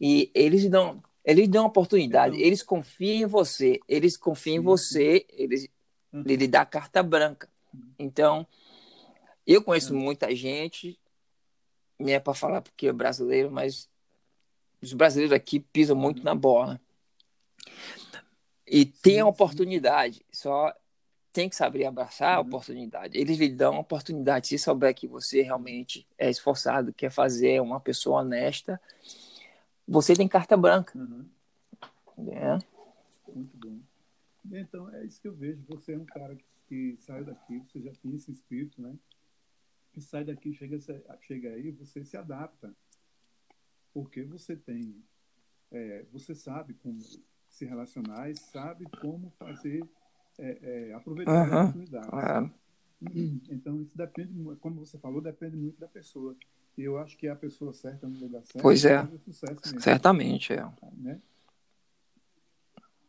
[0.00, 4.62] E eles dão, eles dão oportunidade, então, eles confiam em você, eles confiam sim, em
[4.62, 5.68] você, eles,
[6.10, 6.24] uhum.
[6.24, 7.46] ele dá carta branca.
[7.98, 8.46] Então,
[9.46, 10.00] eu conheço uhum.
[10.00, 10.98] muita gente,
[11.98, 13.90] não é para falar porque é brasileiro, mas
[14.80, 16.80] os brasileiros aqui pisam muito na bola.
[18.70, 20.74] E tem a oportunidade, só
[21.32, 22.46] tem que saber abraçar a uhum.
[22.46, 23.16] oportunidade.
[23.16, 27.80] Eles lhe dão a oportunidade, se souber que você realmente é esforçado, quer fazer uma
[27.80, 28.80] pessoa honesta,
[29.86, 30.98] você tem carta branca.
[30.98, 31.26] Uhum.
[32.28, 32.58] É.
[33.32, 33.78] Muito bom.
[34.50, 35.62] Então, é isso que eu vejo.
[35.68, 38.94] Você é um cara que, que saiu daqui, você já tinha esse espírito, né?
[39.92, 40.78] Que sai daqui, chega,
[41.20, 42.74] chega aí, você se adapta.
[43.92, 45.02] Porque você tem.
[45.70, 46.98] É, você sabe como
[47.58, 49.82] se relacionar e sabe como fazer,
[50.38, 51.54] é, é, aproveitar uhum.
[51.54, 52.52] a oportunidade.
[53.00, 53.40] Uhum.
[53.50, 56.36] Então, isso depende, como você falou, depende muito da pessoa.
[56.76, 59.06] E eu acho que é a pessoa certa no lugar certo pois é.
[59.80, 60.64] Certamente, é.
[60.96, 61.20] Né?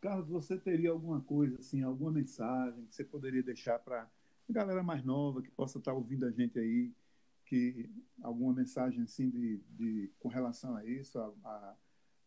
[0.01, 4.09] Carlos, você teria alguma coisa, assim, alguma mensagem que você poderia deixar para
[4.49, 6.91] a galera mais nova que possa estar ouvindo a gente aí,
[7.45, 7.89] que
[8.23, 11.75] alguma mensagem assim de, de com relação a isso, a, a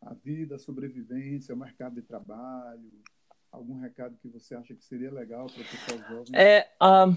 [0.03, 2.93] a vida, a sobrevivência, o mercado de trabalho?
[3.51, 6.33] Algum recado que você acha que seria legal para o pessoal jovem?
[6.35, 7.17] É, um,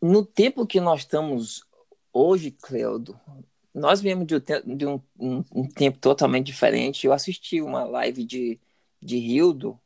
[0.00, 1.64] no tempo que nós estamos
[2.12, 3.18] hoje, Cleudo,
[3.74, 7.06] nós viemos de, de um, um, um, tempo totalmente diferente.
[7.06, 8.58] Eu assisti uma live de,
[9.02, 9.78] de Hildo,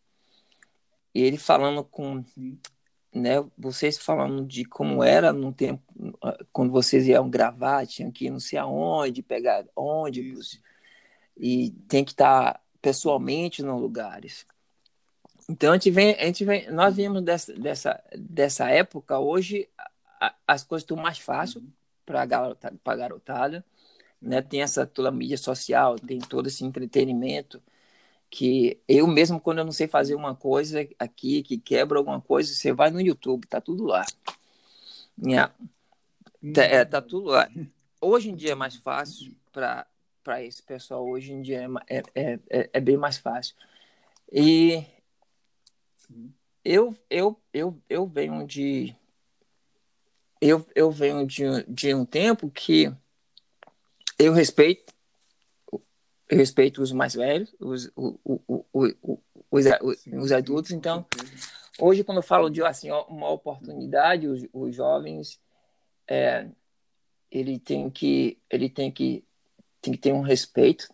[1.14, 2.24] e ele falando com.
[3.12, 5.82] Né, vocês falando de como era no tempo,
[6.52, 10.60] quando vocês iam gravar, tinham que ir não sei aonde, pegar ônibus,
[11.36, 14.46] e tem que estar pessoalmente nos lugares.
[15.48, 19.68] Então a gente vem, a gente vem, nós vimos dessa, dessa, dessa época, hoje
[20.20, 21.64] a, as coisas estão mais fáceis
[22.06, 23.64] para a garotada, garotada
[24.20, 24.42] né?
[24.42, 27.62] Tem essa toda a mídia social, tem todo esse entretenimento
[28.30, 32.54] que eu mesmo quando eu não sei fazer uma coisa aqui que quebra alguma coisa,
[32.54, 34.06] você vai no YouTube, tá tudo lá.
[35.22, 35.52] Yeah.
[36.54, 37.48] Tá, é, tá tudo lá.
[38.00, 39.86] Hoje em dia é mais fácil para
[40.22, 43.56] para esse pessoal hoje em dia é, é, é, é bem mais fácil.
[44.30, 44.84] E
[46.64, 48.94] eu, eu, eu, eu venho de
[50.40, 52.92] eu, eu venho de, de um tempo que
[54.18, 54.92] eu respeito
[56.30, 59.18] eu respeito os mais velhos, os, o, o, o,
[59.50, 59.64] os,
[60.12, 61.04] os adultos, então
[61.78, 65.40] hoje quando eu falo de assim uma oportunidade, os, os jovens
[66.08, 66.46] é,
[67.30, 69.24] ele tem que ele tem que
[69.80, 70.88] tem que ter um respeito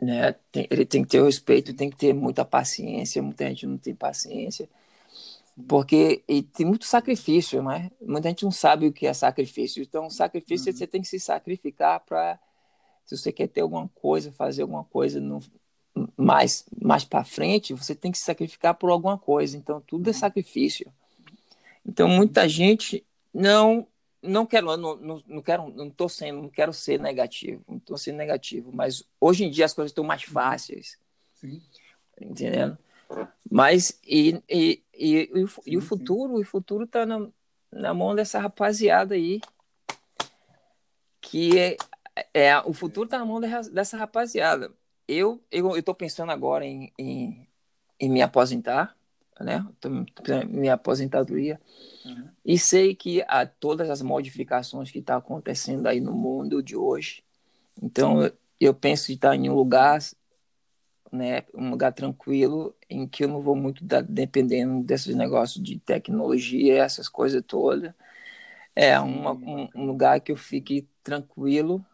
[0.00, 3.66] né tem, ele tem que ter o respeito tem que ter muita paciência muita gente
[3.66, 4.68] não tem paciência
[5.68, 7.90] porque e tem muito sacrifício, né?
[8.00, 9.82] Muita gente não sabe o que é sacrifício.
[9.82, 10.76] Então, sacrifício uhum.
[10.76, 12.38] você tem que se sacrificar para
[13.06, 15.40] se você quer ter alguma coisa, fazer alguma coisa no,
[16.16, 19.56] mais mais para frente, você tem que se sacrificar por alguma coisa.
[19.56, 20.18] Então, tudo é uhum.
[20.18, 20.92] sacrifício.
[21.86, 23.86] Então, muita gente não
[24.20, 27.96] não quero não, não, não quero não tô sendo não quero ser negativo, não tô
[27.96, 30.32] sendo negativo, mas hoje em dia as coisas estão mais uhum.
[30.32, 30.98] fáceis.
[31.36, 31.62] Sim.
[32.20, 32.76] Entendendo?
[33.48, 36.42] Mas e, e, e, e, o, sim, e o futuro, sim.
[36.42, 37.28] o futuro está na,
[37.70, 39.40] na mão dessa rapaziada aí.
[41.20, 41.76] Que
[42.32, 44.72] é, o futuro está na mão dessa rapaziada.
[45.06, 47.46] Eu eu estou pensando agora em, em,
[48.00, 48.96] em, me aposentar,
[49.40, 49.64] né?
[49.80, 49.88] Tô,
[50.48, 51.60] minha aposentadoria.
[52.04, 52.28] Uhum.
[52.44, 56.76] E sei que há todas as modificações que estão tá acontecendo aí no mundo de
[56.76, 57.22] hoje.
[57.80, 60.00] Então, eu, eu penso em estar em um lugar
[61.12, 65.78] né, um lugar tranquilo em que eu não vou muito dar, dependendo desses negócios de
[65.78, 67.92] tecnologia, essas coisas todas.
[68.74, 71.84] É uma, um, um, lugar que eu fique tranquilo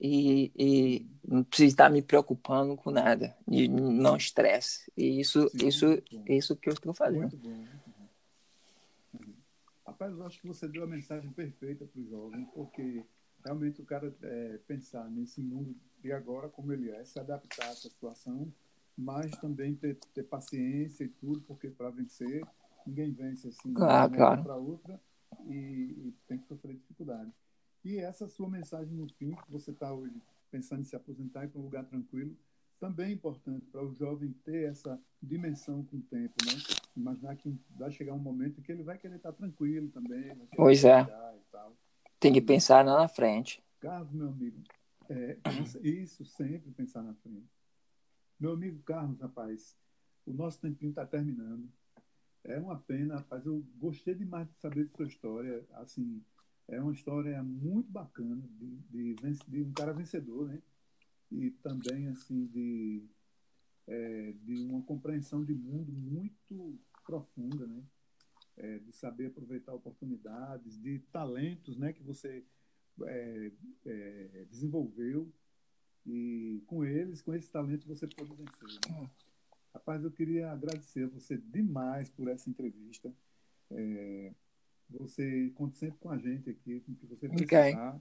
[0.00, 4.90] e, e não preciso estar me preocupando com nada, e não estresse.
[4.96, 7.22] E isso, Sim, isso, isso que eu estou fazendo.
[7.22, 7.66] Muito bom.
[9.14, 9.34] Uhum.
[9.86, 13.04] Rapaz, eu acho que você deu a mensagem perfeita para o jovem, porque
[13.44, 17.72] realmente o cara é, pensar nesse mundo de agora como ele é, se adaptar a
[17.72, 18.50] essa situação,
[18.96, 22.42] mas também ter, ter paciência e tudo, porque para vencer,
[22.86, 24.42] ninguém vence assim ah, de uma claro.
[24.42, 25.00] para outra
[25.46, 27.30] e, e, tem que sofrer dificuldade.
[27.84, 31.48] E essa sua mensagem no fim, que você está hoje pensando em se aposentar e
[31.48, 32.36] para um lugar tranquilo,
[32.78, 36.52] também é importante para o jovem ter essa dimensão com o tempo, né?
[36.96, 40.34] Imaginar que vai chegar um momento em que ele vai querer estar tranquilo também.
[40.56, 41.06] Pois é.
[42.18, 43.62] Tem que pensar lá na frente.
[43.80, 44.62] Carlos, meu amigo,
[45.08, 45.38] é,
[45.82, 47.48] isso sempre pensar na frente.
[48.38, 49.76] Meu amigo Carlos, rapaz,
[50.26, 51.68] o nosso tempinho está terminando.
[52.44, 53.44] É uma pena, rapaz.
[53.44, 55.62] Eu gostei demais de saber de sua história.
[55.74, 56.22] Assim,
[56.70, 59.14] é uma história muito bacana de, de,
[59.48, 60.62] de um cara vencedor, né?
[61.30, 63.04] E também, assim, de,
[63.86, 67.82] é, de uma compreensão de mundo muito profunda, né?
[68.56, 71.92] É, de saber aproveitar oportunidades, de talentos, né?
[71.92, 72.44] Que você
[73.02, 73.52] é,
[73.86, 75.30] é, desenvolveu
[76.06, 78.90] e com eles, com esse talento, você pode vencer.
[78.90, 79.10] Né?
[79.74, 83.12] Rapaz, eu queria agradecer a você demais por essa entrevista.
[83.70, 84.32] É,
[84.98, 87.68] você conta sempre com a gente aqui, com o que você precisar.
[87.68, 88.00] Okay.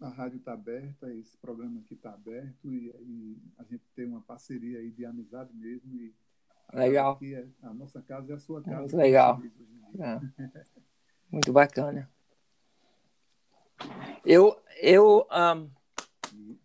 [0.00, 4.20] A rádio está aberta, esse programa aqui está aberto e, e, a gente tem uma
[4.20, 5.94] parceria aí de amizade mesmo.
[5.94, 6.12] E
[6.72, 7.18] legal.
[7.22, 8.80] É, a nossa casa é a sua casa.
[8.80, 9.40] Muito legal.
[9.98, 10.20] É.
[11.30, 12.10] Muito bacana.
[14.24, 16.56] Eu, eu um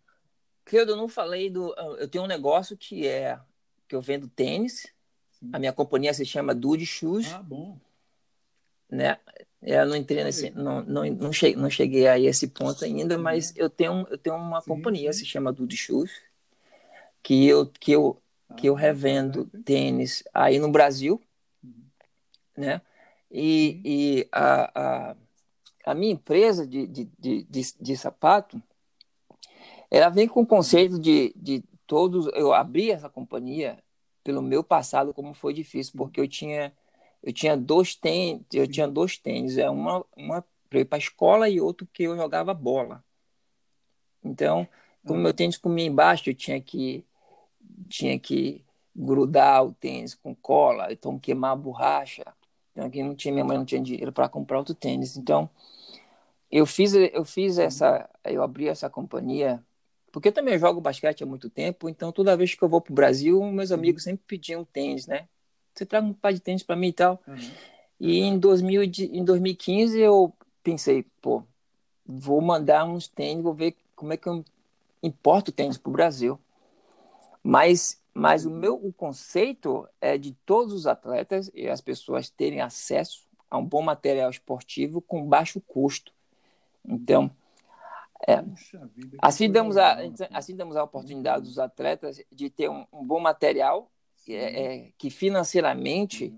[0.64, 1.74] Cleudo, eu não falei do.
[1.98, 3.40] Eu tenho um negócio que é
[3.88, 4.92] que eu vendo tênis.
[5.30, 5.50] Sim.
[5.52, 7.32] A minha companhia se chama Dude Shoes.
[7.32, 7.78] Ah, bom.
[8.90, 9.18] Né?
[9.60, 13.20] Eu não entrei nesse, não, não, não, cheguei, não cheguei a esse ponto ainda, sim.
[13.20, 16.10] mas eu tenho, eu tenho uma sim, companhia se chama Dude Shoes,
[17.22, 21.20] que eu, que eu, ah, que eu revendo tênis aí no Brasil,
[21.62, 21.84] uhum.
[22.56, 22.80] né?
[23.30, 25.16] E, e a, a,
[25.84, 28.62] a minha empresa de, de, de, de, de sapato,
[29.90, 32.26] ela vem com o conceito de, de todos.
[32.34, 33.78] Eu abri essa companhia
[34.22, 36.72] pelo meu passado, como foi difícil, porque eu tinha
[37.22, 41.00] eu tinha dois tênis, eu tinha dois tênis, é uma uma para ir para a
[41.00, 43.02] escola e outro que eu jogava bola.
[44.22, 44.68] Então,
[45.06, 47.04] como meu tênis comia embaixo, eu tinha que
[47.88, 48.64] tinha que
[48.94, 52.24] grudar o tênis com cola, então queimar a borracha.
[52.72, 55.16] Então, aqui não tinha minha mãe não tinha dinheiro para comprar outro tênis.
[55.16, 55.48] Então,
[56.50, 59.62] eu fiz eu fiz essa eu abri essa companhia
[60.12, 62.92] porque eu também jogo basquete há muito tempo, então toda vez que eu vou para
[62.92, 65.28] o Brasil, meus amigos sempre pediam tênis, né?
[65.78, 67.22] Você traga um par de tênis para mim e tal.
[67.26, 67.36] Uhum.
[68.00, 71.44] E em, 2000, em 2015 eu pensei, pô,
[72.04, 74.44] vou mandar uns tênis, vou ver como é que eu
[75.00, 76.38] importo tênis para o Brasil.
[77.44, 82.60] Mas, mas o meu o conceito é de todos os atletas e as pessoas terem
[82.60, 86.12] acesso a um bom material esportivo com baixo custo.
[86.84, 87.30] Então,
[88.26, 88.44] É.
[89.22, 89.96] Assim damos, a,
[90.32, 93.88] assim damos a oportunidade dos atletas de ter um, um bom material
[94.34, 96.34] é, é, que financeiramente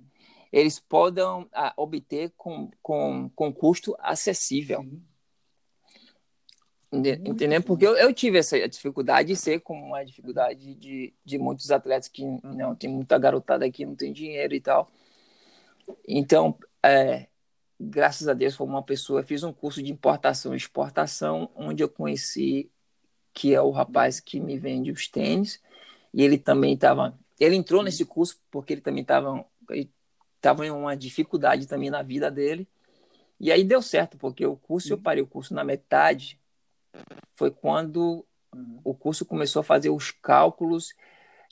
[0.53, 4.85] eles podem a, obter com, com, com custo acessível.
[6.93, 7.63] Entendeu?
[7.63, 12.09] Porque eu, eu, tive essa dificuldade de ser como a dificuldade de, de muitos atletas
[12.09, 14.91] que não tem muita garotada aqui, não tem dinheiro e tal.
[16.07, 17.29] Então, é,
[17.79, 21.89] graças a Deus, foi uma pessoa, fiz um curso de importação e exportação, onde eu
[21.89, 22.71] conheci
[23.33, 25.63] que é o rapaz que me vende os tênis,
[26.13, 29.45] e ele também estava, ele entrou nesse curso porque ele também estava
[30.37, 32.69] estava em uma dificuldade também na vida dele.
[33.39, 36.39] E aí deu certo, porque o curso, eu parei o curso na metade,
[37.35, 38.25] foi quando
[38.55, 38.81] uhum.
[38.85, 40.95] o curso começou a fazer os cálculos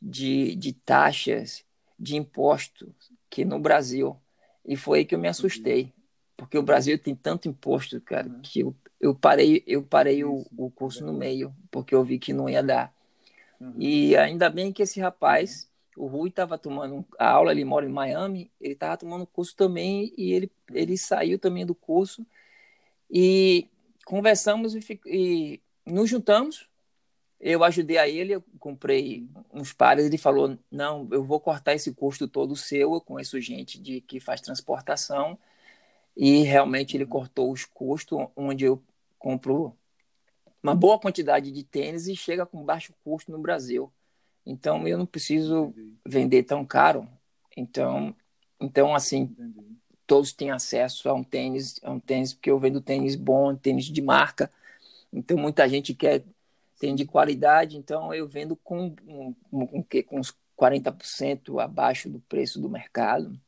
[0.01, 1.65] de, de taxas
[1.99, 2.95] de imposto
[3.31, 4.17] que no Brasil.
[4.65, 5.93] E foi aí que eu me assustei
[6.39, 8.41] porque o Brasil tem tanto imposto, cara, uhum.
[8.41, 12.33] que eu, eu parei, eu parei o, o curso no meio, porque eu vi que
[12.33, 12.95] não ia dar.
[13.61, 13.75] Uhum.
[13.77, 15.68] E ainda bem que esse rapaz,
[15.99, 20.13] o Rui, estava tomando a aula, ele mora em Miami, ele estava tomando curso também,
[20.17, 22.25] e ele, ele saiu também do curso,
[23.11, 23.69] e
[24.05, 26.69] conversamos e, e nos juntamos,
[27.41, 31.93] eu ajudei a ele, eu comprei uns pares, ele falou, não, eu vou cortar esse
[31.93, 35.39] custo todo seu, eu conheço gente de, que faz transportação,
[36.17, 38.83] e realmente ele cortou os custos, onde eu
[39.19, 39.77] compro
[40.63, 43.93] uma boa quantidade de tênis e chega com baixo custo no Brasil.
[44.49, 45.75] Então eu não preciso
[46.07, 47.07] vender tão caro.
[47.55, 48.17] Então,
[48.59, 49.37] então assim,
[50.07, 53.85] todos têm acesso a um tênis, a um tênis porque eu vendo tênis bom, tênis
[53.85, 54.51] de marca.
[55.13, 56.25] Então muita gente quer
[56.81, 59.35] tênis de qualidade, então eu vendo com com,
[59.67, 63.39] com, com uns 40% abaixo do preço do mercado.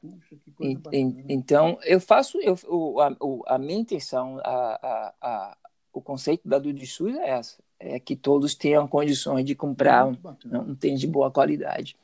[0.00, 2.56] Puxa, que coisa e, então, eu faço, eu,
[3.00, 5.56] a, a minha intenção, a, a, a,
[5.92, 10.16] o conceito da Dudissus é essa, é que todos tenham condições de comprar um,
[10.52, 11.96] um tênis de boa qualidade.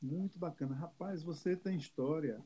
[0.00, 0.74] Muito bacana.
[0.74, 2.40] Rapaz, você tem história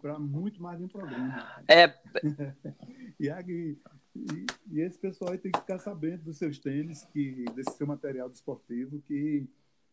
[0.00, 1.62] para muito mais de um programa.
[1.68, 1.94] É.
[3.20, 7.76] e, e, e, esse pessoal aí tem que ficar sabendo dos seus tênis, que, desse
[7.76, 9.48] seu material desportivo, que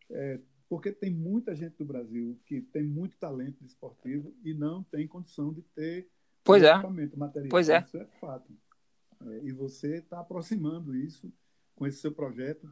[0.10, 5.07] é, porque tem muita gente do Brasil que tem muito talento esportivo e não tem
[5.07, 6.07] condição de ter
[6.43, 6.72] pois é.
[6.72, 7.49] equipamento, material.
[7.49, 7.80] Pois é.
[7.80, 8.51] Isso é fato.
[9.26, 11.32] É, e você está aproximando isso
[11.76, 12.70] com esse seu projeto.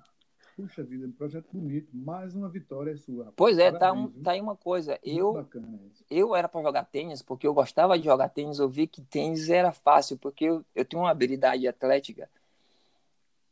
[0.56, 1.96] Puxa vida, um projeto bonito.
[1.96, 3.32] Mais uma vitória sua.
[3.36, 5.00] Pois é, tá, um, tá aí uma coisa.
[5.04, 5.48] eu,
[6.10, 8.60] eu era para jogar tênis porque eu gostava de jogar tênis.
[8.60, 12.30] Eu vi que tênis era fácil porque eu, eu tenho uma habilidade atlética.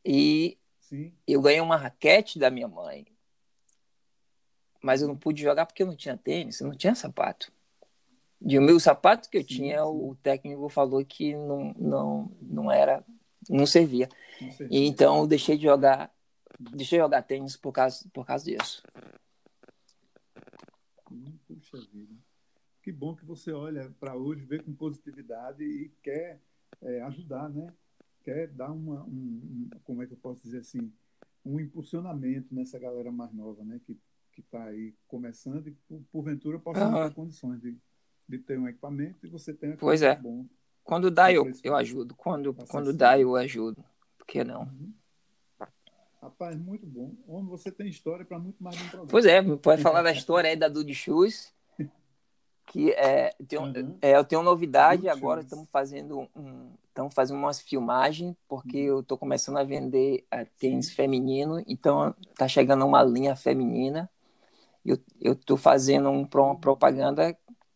[0.03, 1.13] E Sim.
[1.27, 3.05] eu ganhei uma raquete da minha mãe
[4.85, 7.51] mas eu não pude jogar porque eu não tinha tênis, eu não tinha sapato.
[8.45, 9.83] E o meu sapato que eu sim, tinha, sim.
[9.83, 13.03] o técnico falou que não, não, não era,
[13.49, 14.07] não servia.
[14.39, 14.79] Não servia.
[14.79, 16.13] E então eu deixei de jogar,
[16.59, 18.83] deixei de jogar tênis por causa, por causa disso.
[21.47, 22.13] Puxa vida.
[22.83, 26.39] Que bom que você olha para hoje, vê com positividade e quer
[26.81, 27.73] é, ajudar, né?
[28.23, 30.91] Quer dar uma, um, um, como é que eu posso dizer assim,
[31.43, 33.81] um impulsionamento nessa galera mais nova, né?
[33.85, 33.97] Que
[34.35, 35.71] que está aí começando e,
[36.11, 37.07] porventura, possa uhum.
[37.07, 37.77] ter condições de,
[38.27, 40.15] de ter um equipamento e você tem um pois é.
[40.15, 40.45] bom.
[40.83, 42.13] Quando dá, eu, eu ajudo.
[42.15, 43.83] Quando, quando dá, eu ajudo.
[44.17, 44.61] Por que não?
[44.61, 44.93] Uhum.
[46.21, 47.13] Rapaz, muito bom.
[47.27, 49.09] Homem, você tem história para muito mais de um programa.
[49.09, 51.53] Pois é, pode falar da história aí da Dude Shoes.
[52.67, 53.97] Que é, tem, uhum.
[54.01, 58.97] é, eu tenho novidade Dude agora, estamos fazendo um, estamos fazendo umas filmagens, porque uhum.
[58.97, 64.09] eu estou começando a vender uh, tênis feminino, então tá chegando uma linha feminina
[64.85, 67.35] eu, eu tô fazendo um, uma propaganda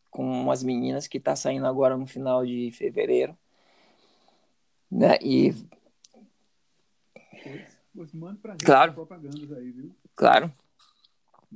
[0.10, 3.38] com umas meninas que tá saindo agora no final de fevereiro.
[4.90, 5.18] Né?
[5.22, 5.54] E.
[7.44, 8.94] Pois, pois manda pra gente claro.
[8.94, 9.96] propagandas aí, viu?
[10.16, 10.52] Claro.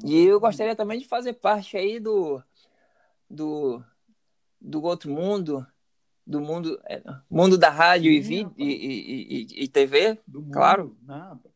[0.03, 2.41] E eu gostaria também de fazer parte aí do.
[3.29, 3.83] do,
[4.61, 5.65] do outro mundo,
[6.25, 10.95] do mundo, é, mundo da rádio Sim, e, vídeo, e, e, e, TV, do claro.
[11.01, 11.51] Nada.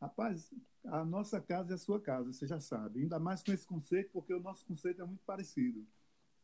[0.00, 0.50] Rapaz,
[0.86, 3.00] a nossa casa é a sua casa, você já sabe.
[3.00, 5.84] Ainda mais com esse conceito, porque o nosso conceito é muito parecido.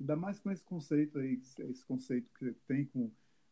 [0.01, 3.11] Ainda mais com esse conceito aí, esse conceito que tem com,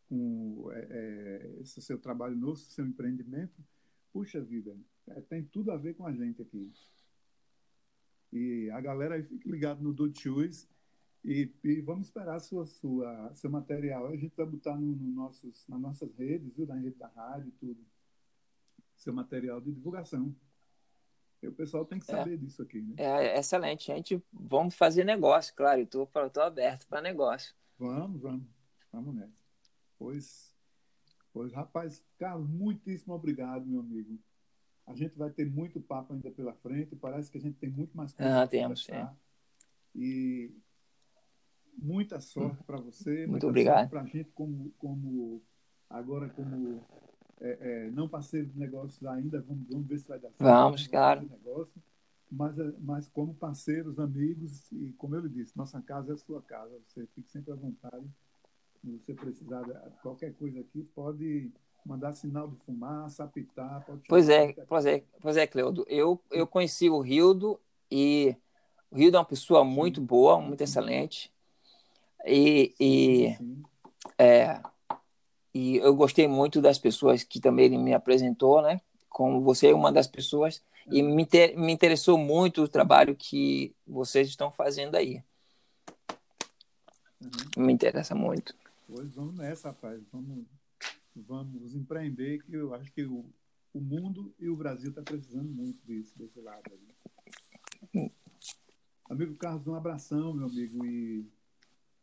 [0.08, 3.62] com é, é, esse seu trabalho novo, seu empreendimento.
[4.10, 4.74] Puxa vida,
[5.08, 6.72] é, tem tudo a ver com a gente aqui.
[8.32, 10.66] E a galera aí fique ligado no Do Choose
[11.22, 14.06] e, e, vamos esperar sua, sua, seu material.
[14.06, 16.66] A gente vai botar no, no nossos, nas nossas redes, viu?
[16.66, 17.78] na rede da rádio, tudo.
[18.96, 20.34] Seu material de divulgação.
[21.42, 22.16] E o pessoal tem que é.
[22.16, 22.94] saber é, disso aqui, né?
[22.96, 23.86] É excelente.
[23.86, 25.86] Gente, vamos fazer negócio, claro.
[25.86, 26.08] Tô
[26.40, 27.54] aberto para negócio.
[27.78, 28.46] Vamos, vamos.
[28.92, 29.44] Vamos nessa.
[29.98, 30.48] Pois
[31.38, 34.18] Pois, rapaz, Carlos, muitíssimo obrigado, meu amigo.
[34.84, 36.96] A gente vai ter muito papo ainda pela frente.
[36.96, 38.88] Parece que a gente tem muito mais coisa ah, temos.
[39.94, 40.50] E
[41.76, 43.24] muita sorte para você.
[43.28, 43.88] Muito obrigado.
[43.88, 45.40] Para a gente, como, como
[45.88, 46.84] agora, como
[47.40, 50.42] é, é, não parceiro de negócios ainda, vamos, vamos ver se vai dar certo.
[50.42, 51.20] Vamos, claro.
[51.22, 51.82] Negócio,
[52.30, 56.18] mas, é, mas como parceiros, amigos, e como eu lhe disse, nossa casa é a
[56.18, 56.72] sua casa.
[56.86, 58.04] Você fique sempre à vontade.
[58.80, 61.50] Se você precisar de qualquer coisa aqui, pode
[61.84, 63.84] mandar sinal de fumaça, apitar.
[64.08, 65.84] pois é, pois é, pois é, Cleudo.
[65.88, 67.58] Eu, eu conheci o Rildo
[67.90, 68.36] e
[68.90, 71.32] o Rildo é uma pessoa muito boa, muito excelente.
[72.26, 73.38] E, e,
[74.18, 74.60] é,
[75.58, 78.80] e eu gostei muito das pessoas que também ele me apresentou, né?
[79.08, 80.62] Como você é uma das pessoas.
[80.86, 85.20] E me, inter, me interessou muito o trabalho que vocês estão fazendo aí.
[87.20, 87.64] Uhum.
[87.64, 88.54] Me interessa muito.
[88.86, 90.00] Pois vamos nessa, rapaz.
[90.12, 90.46] Vamos,
[91.16, 93.24] vamos empreender, que eu acho que o,
[93.74, 96.62] o mundo e o Brasil estão tá precisando muito disso, desse lado
[97.92, 98.12] aí.
[99.10, 101.26] Amigo Carlos, um abração, meu amigo, e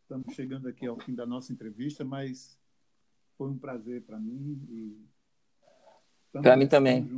[0.02, 2.58] estamos chegando aqui ao fim da nossa entrevista, mas
[3.38, 5.06] foi um prazer para mim e
[6.32, 7.10] para mim também.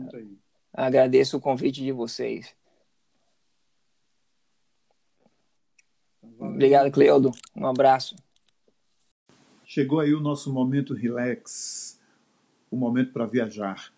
[0.73, 2.55] Agradeço o convite de vocês.
[6.37, 6.53] Valeu.
[6.53, 7.31] Obrigado, Cleudo.
[7.55, 8.15] Um abraço.
[9.65, 11.99] Chegou aí o nosso momento relax,
[12.69, 13.91] o momento para viajar.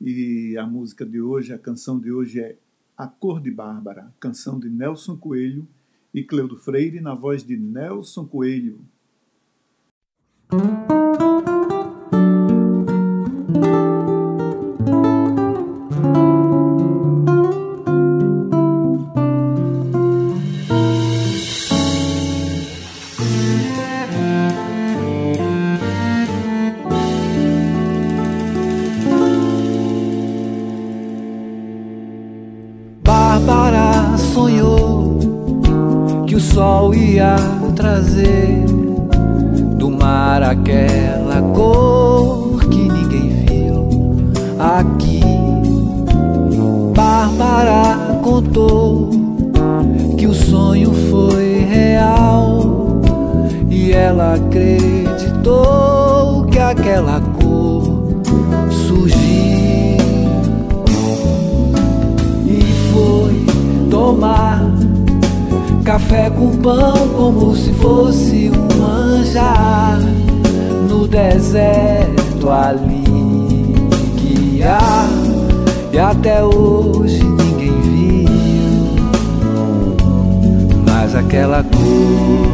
[0.00, 2.58] E a música de hoje, a canção de hoje é
[2.96, 5.66] A Cor de Bárbara, canção de Nelson Coelho
[6.12, 8.78] e Cleudo Freire, na voz de Nelson Coelho.
[36.56, 37.36] sol ia
[37.74, 38.64] trazer
[39.76, 43.86] do mar aquela cor que ninguém viu
[44.58, 45.20] aqui.
[46.94, 49.10] Bárbara contou
[50.16, 53.02] que o sonho foi real
[53.68, 58.22] e ela acreditou que aquela cor
[58.70, 59.18] surgiu
[62.46, 62.62] e
[62.94, 63.44] foi
[63.90, 64.75] tomar
[65.86, 70.00] Café com pão como se fosse um manjar
[70.88, 73.04] No deserto ali
[74.16, 75.08] que há.
[75.92, 78.28] E até hoje ninguém viu
[80.84, 82.48] Mas aquela cor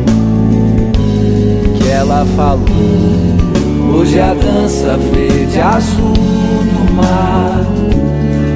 [1.79, 7.65] que ela falou Hoje a dança verde azul do mar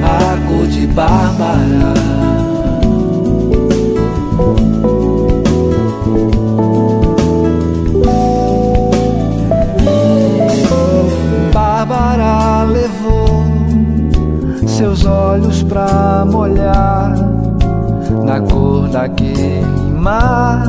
[0.03, 2.36] A cor de Bárbara
[12.17, 13.45] Sara levou
[14.65, 17.13] seus olhos pra molhar
[18.25, 19.63] na cor daquele
[19.99, 20.63] mar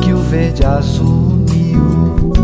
[0.00, 2.34] que o verde azul uniu.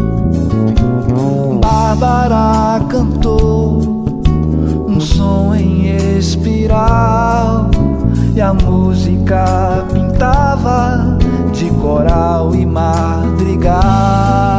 [1.60, 4.06] Bárbara cantou
[4.86, 7.68] um som em espiral
[8.36, 11.18] e a música pintava
[11.52, 14.57] de coral e madrigal.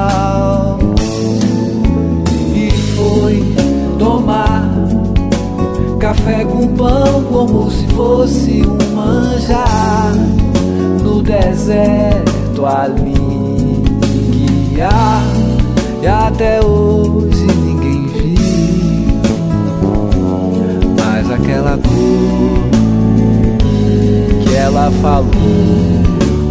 [6.10, 10.12] café com pão como se fosse um manjar
[11.04, 13.14] no deserto ali.
[16.02, 19.22] E até hoje ninguém viu.
[20.98, 22.64] Mas aquela cor
[24.44, 25.28] que ela falou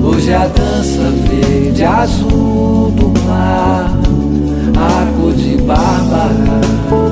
[0.05, 3.93] hoje a dança verde azul do mar
[4.77, 7.08] a cor de Bárbara.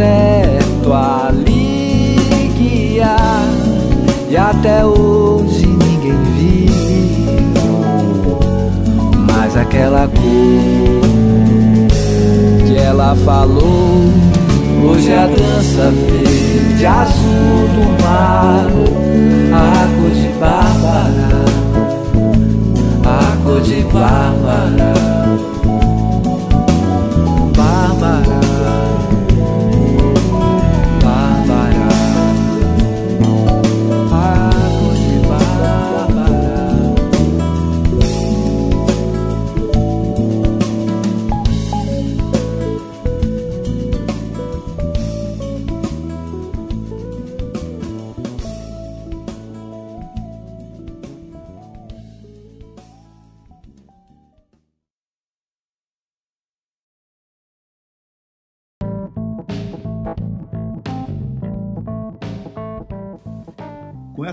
[0.00, 2.16] deserto ali
[2.56, 3.44] guiar
[4.30, 6.72] e até hoje ninguém viu,
[9.30, 10.20] mas aquela cor
[12.66, 14.10] que ela falou.
[14.82, 18.70] Hoje a dança verde azul do mar,
[19.52, 21.44] arco de Bárbara,
[23.44, 25.09] cor de Bárbara.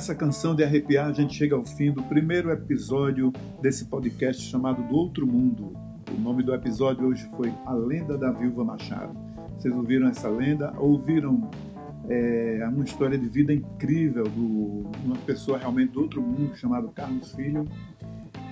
[0.08, 4.82] Essa canção de arrepiar, a gente chega ao fim do primeiro episódio desse podcast chamado
[4.84, 5.76] Do Outro Mundo.
[6.10, 9.14] O nome do episódio hoje foi A Lenda da Viúva Machado.
[9.58, 10.74] Vocês ouviram essa lenda?
[10.78, 11.52] Ouviram
[12.08, 14.40] é, uma história de vida incrível de
[15.06, 17.66] uma pessoa realmente do outro mundo chamado Carlos Filho.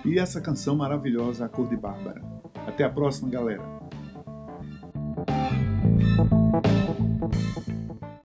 [0.03, 2.21] E essa canção maravilhosa, A Cor de Bárbara.
[2.67, 3.63] Até a próxima, galera.